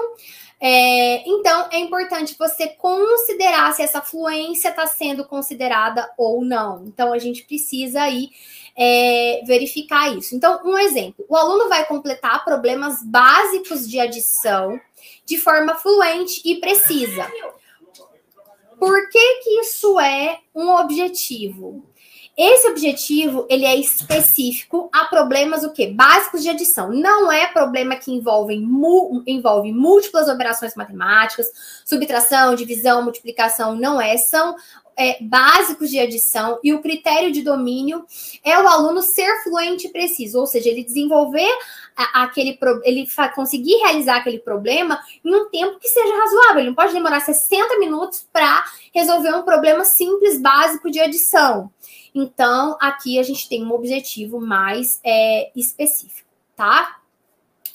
[0.61, 6.85] É, então, é importante você considerar se essa fluência está sendo considerada ou não.
[6.87, 8.31] Então, a gente precisa aí
[8.77, 10.35] é, verificar isso.
[10.35, 14.81] Então, um exemplo: o aluno vai completar problemas básicos de adição
[15.25, 17.31] de forma fluente e precisa.
[18.79, 21.85] Por que, que isso é um objetivo?
[22.39, 25.89] Esse objetivo, ele é específico a problemas o quê?
[25.89, 26.93] Básicos de adição.
[26.93, 28.55] Não é problema que envolve,
[29.27, 31.49] envolve múltiplas operações matemáticas,
[31.85, 34.17] subtração, divisão, multiplicação, não é.
[34.17, 34.55] São
[34.99, 38.05] é, básicos de adição e o critério de domínio
[38.43, 41.49] é o aluno ser fluente e preciso, ou seja, ele desenvolver
[42.13, 46.59] aquele ele conseguir realizar aquele problema em um tempo que seja razoável.
[46.59, 51.71] Ele não pode demorar 60 minutos para resolver um problema simples básico de adição.
[52.15, 56.99] Então, aqui a gente tem um objetivo mais é, específico, tá?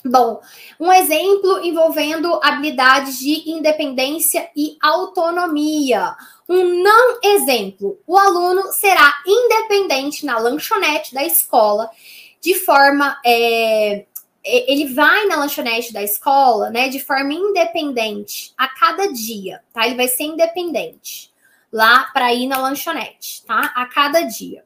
[0.06, 0.40] Bom,
[0.78, 6.14] um exemplo envolvendo habilidades de independência e autonomia.
[6.46, 11.90] Um não exemplo: o aluno será independente na lanchonete da escola,
[12.40, 13.18] de forma.
[13.24, 14.04] É,
[14.44, 19.86] ele vai na lanchonete da escola, né, de forma independente a cada dia, tá?
[19.86, 21.32] Ele vai ser independente.
[21.72, 23.72] lá para ir na lanchonete, tá?
[23.74, 24.64] A cada dia.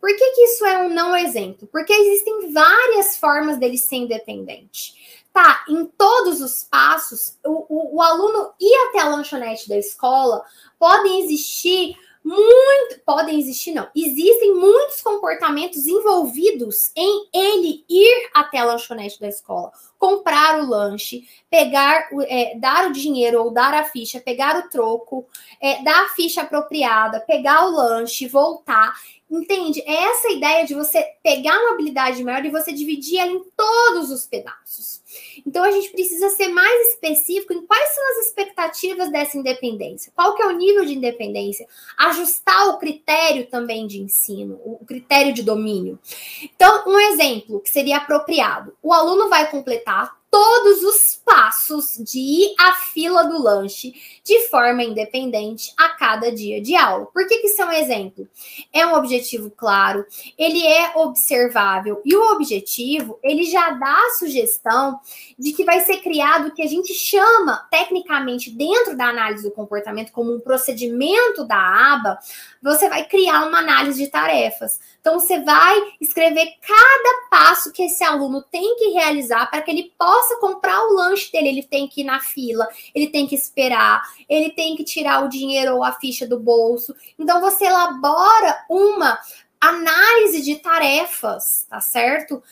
[0.00, 1.68] Por que, que isso é um não exemplo?
[1.70, 4.94] Porque existem várias formas dele ser independente.
[5.32, 10.42] Tá, em todos os passos, o, o, o aluno ir até a lanchonete da escola,
[10.78, 18.64] podem existir muito, podem existir não, existem muitos comportamentos envolvidos em ele ir até a
[18.64, 24.18] lanchonete da escola, comprar o lanche, pegar, é, dar o dinheiro ou dar a ficha,
[24.18, 25.28] pegar o troco,
[25.60, 28.94] é, dar a ficha apropriada, pegar o lanche, voltar.
[29.30, 29.80] Entende?
[29.86, 34.10] É essa ideia de você pegar uma habilidade maior e você dividir ela em todos
[34.10, 35.00] os pedaços.
[35.46, 40.12] Então a gente precisa ser mais específico em quais são as expectativas dessa independência.
[40.16, 41.66] Qual que é o nível de independência?
[41.96, 45.98] Ajustar o critério também de ensino, o critério de domínio.
[46.42, 48.76] Então, um exemplo que seria apropriado.
[48.82, 53.92] O aluno vai completar tá todos os passos de ir à fila do lanche
[54.24, 57.06] de forma independente a cada dia de aula.
[57.06, 58.28] Por que, que isso é um exemplo?
[58.72, 60.06] É um objetivo claro,
[60.38, 65.00] ele é observável e o objetivo ele já dá a sugestão
[65.38, 69.50] de que vai ser criado o que a gente chama tecnicamente dentro da análise do
[69.50, 72.18] comportamento como um procedimento da aba.
[72.62, 74.78] Você vai criar uma análise de tarefas.
[75.00, 79.92] Então você vai escrever cada passo que esse aluno tem que realizar para que ele
[79.98, 83.34] possa possa comprar o lanche dele, ele tem que ir na fila, ele tem que
[83.34, 86.94] esperar, ele tem que tirar o dinheiro ou a ficha do bolso.
[87.18, 89.18] Então você elabora uma
[89.58, 92.42] análise de tarefas, tá certo?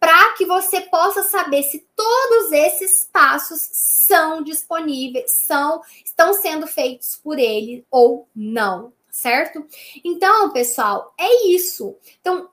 [0.00, 3.68] Para que você possa saber se todos esses passos
[4.06, 9.66] são disponíveis, são estão sendo feitos por ele ou não, certo?
[10.02, 11.96] Então, pessoal, é isso.
[12.20, 12.48] Então,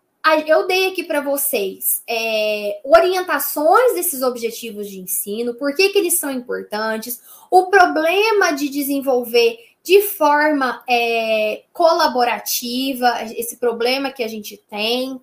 [0.47, 6.17] eu dei aqui para vocês é, orientações desses objetivos de ensino, por que, que eles
[6.17, 7.21] são importantes,
[7.51, 15.21] o problema de desenvolver de forma é, colaborativa, esse problema que a gente tem,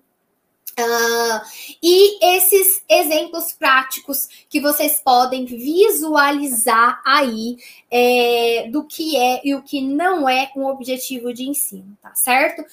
[0.73, 1.39] Uh,
[1.83, 7.57] e esses exemplos práticos que vocês podem visualizar aí
[7.91, 12.65] é, do que é e o que não é um objetivo de ensino, tá certo?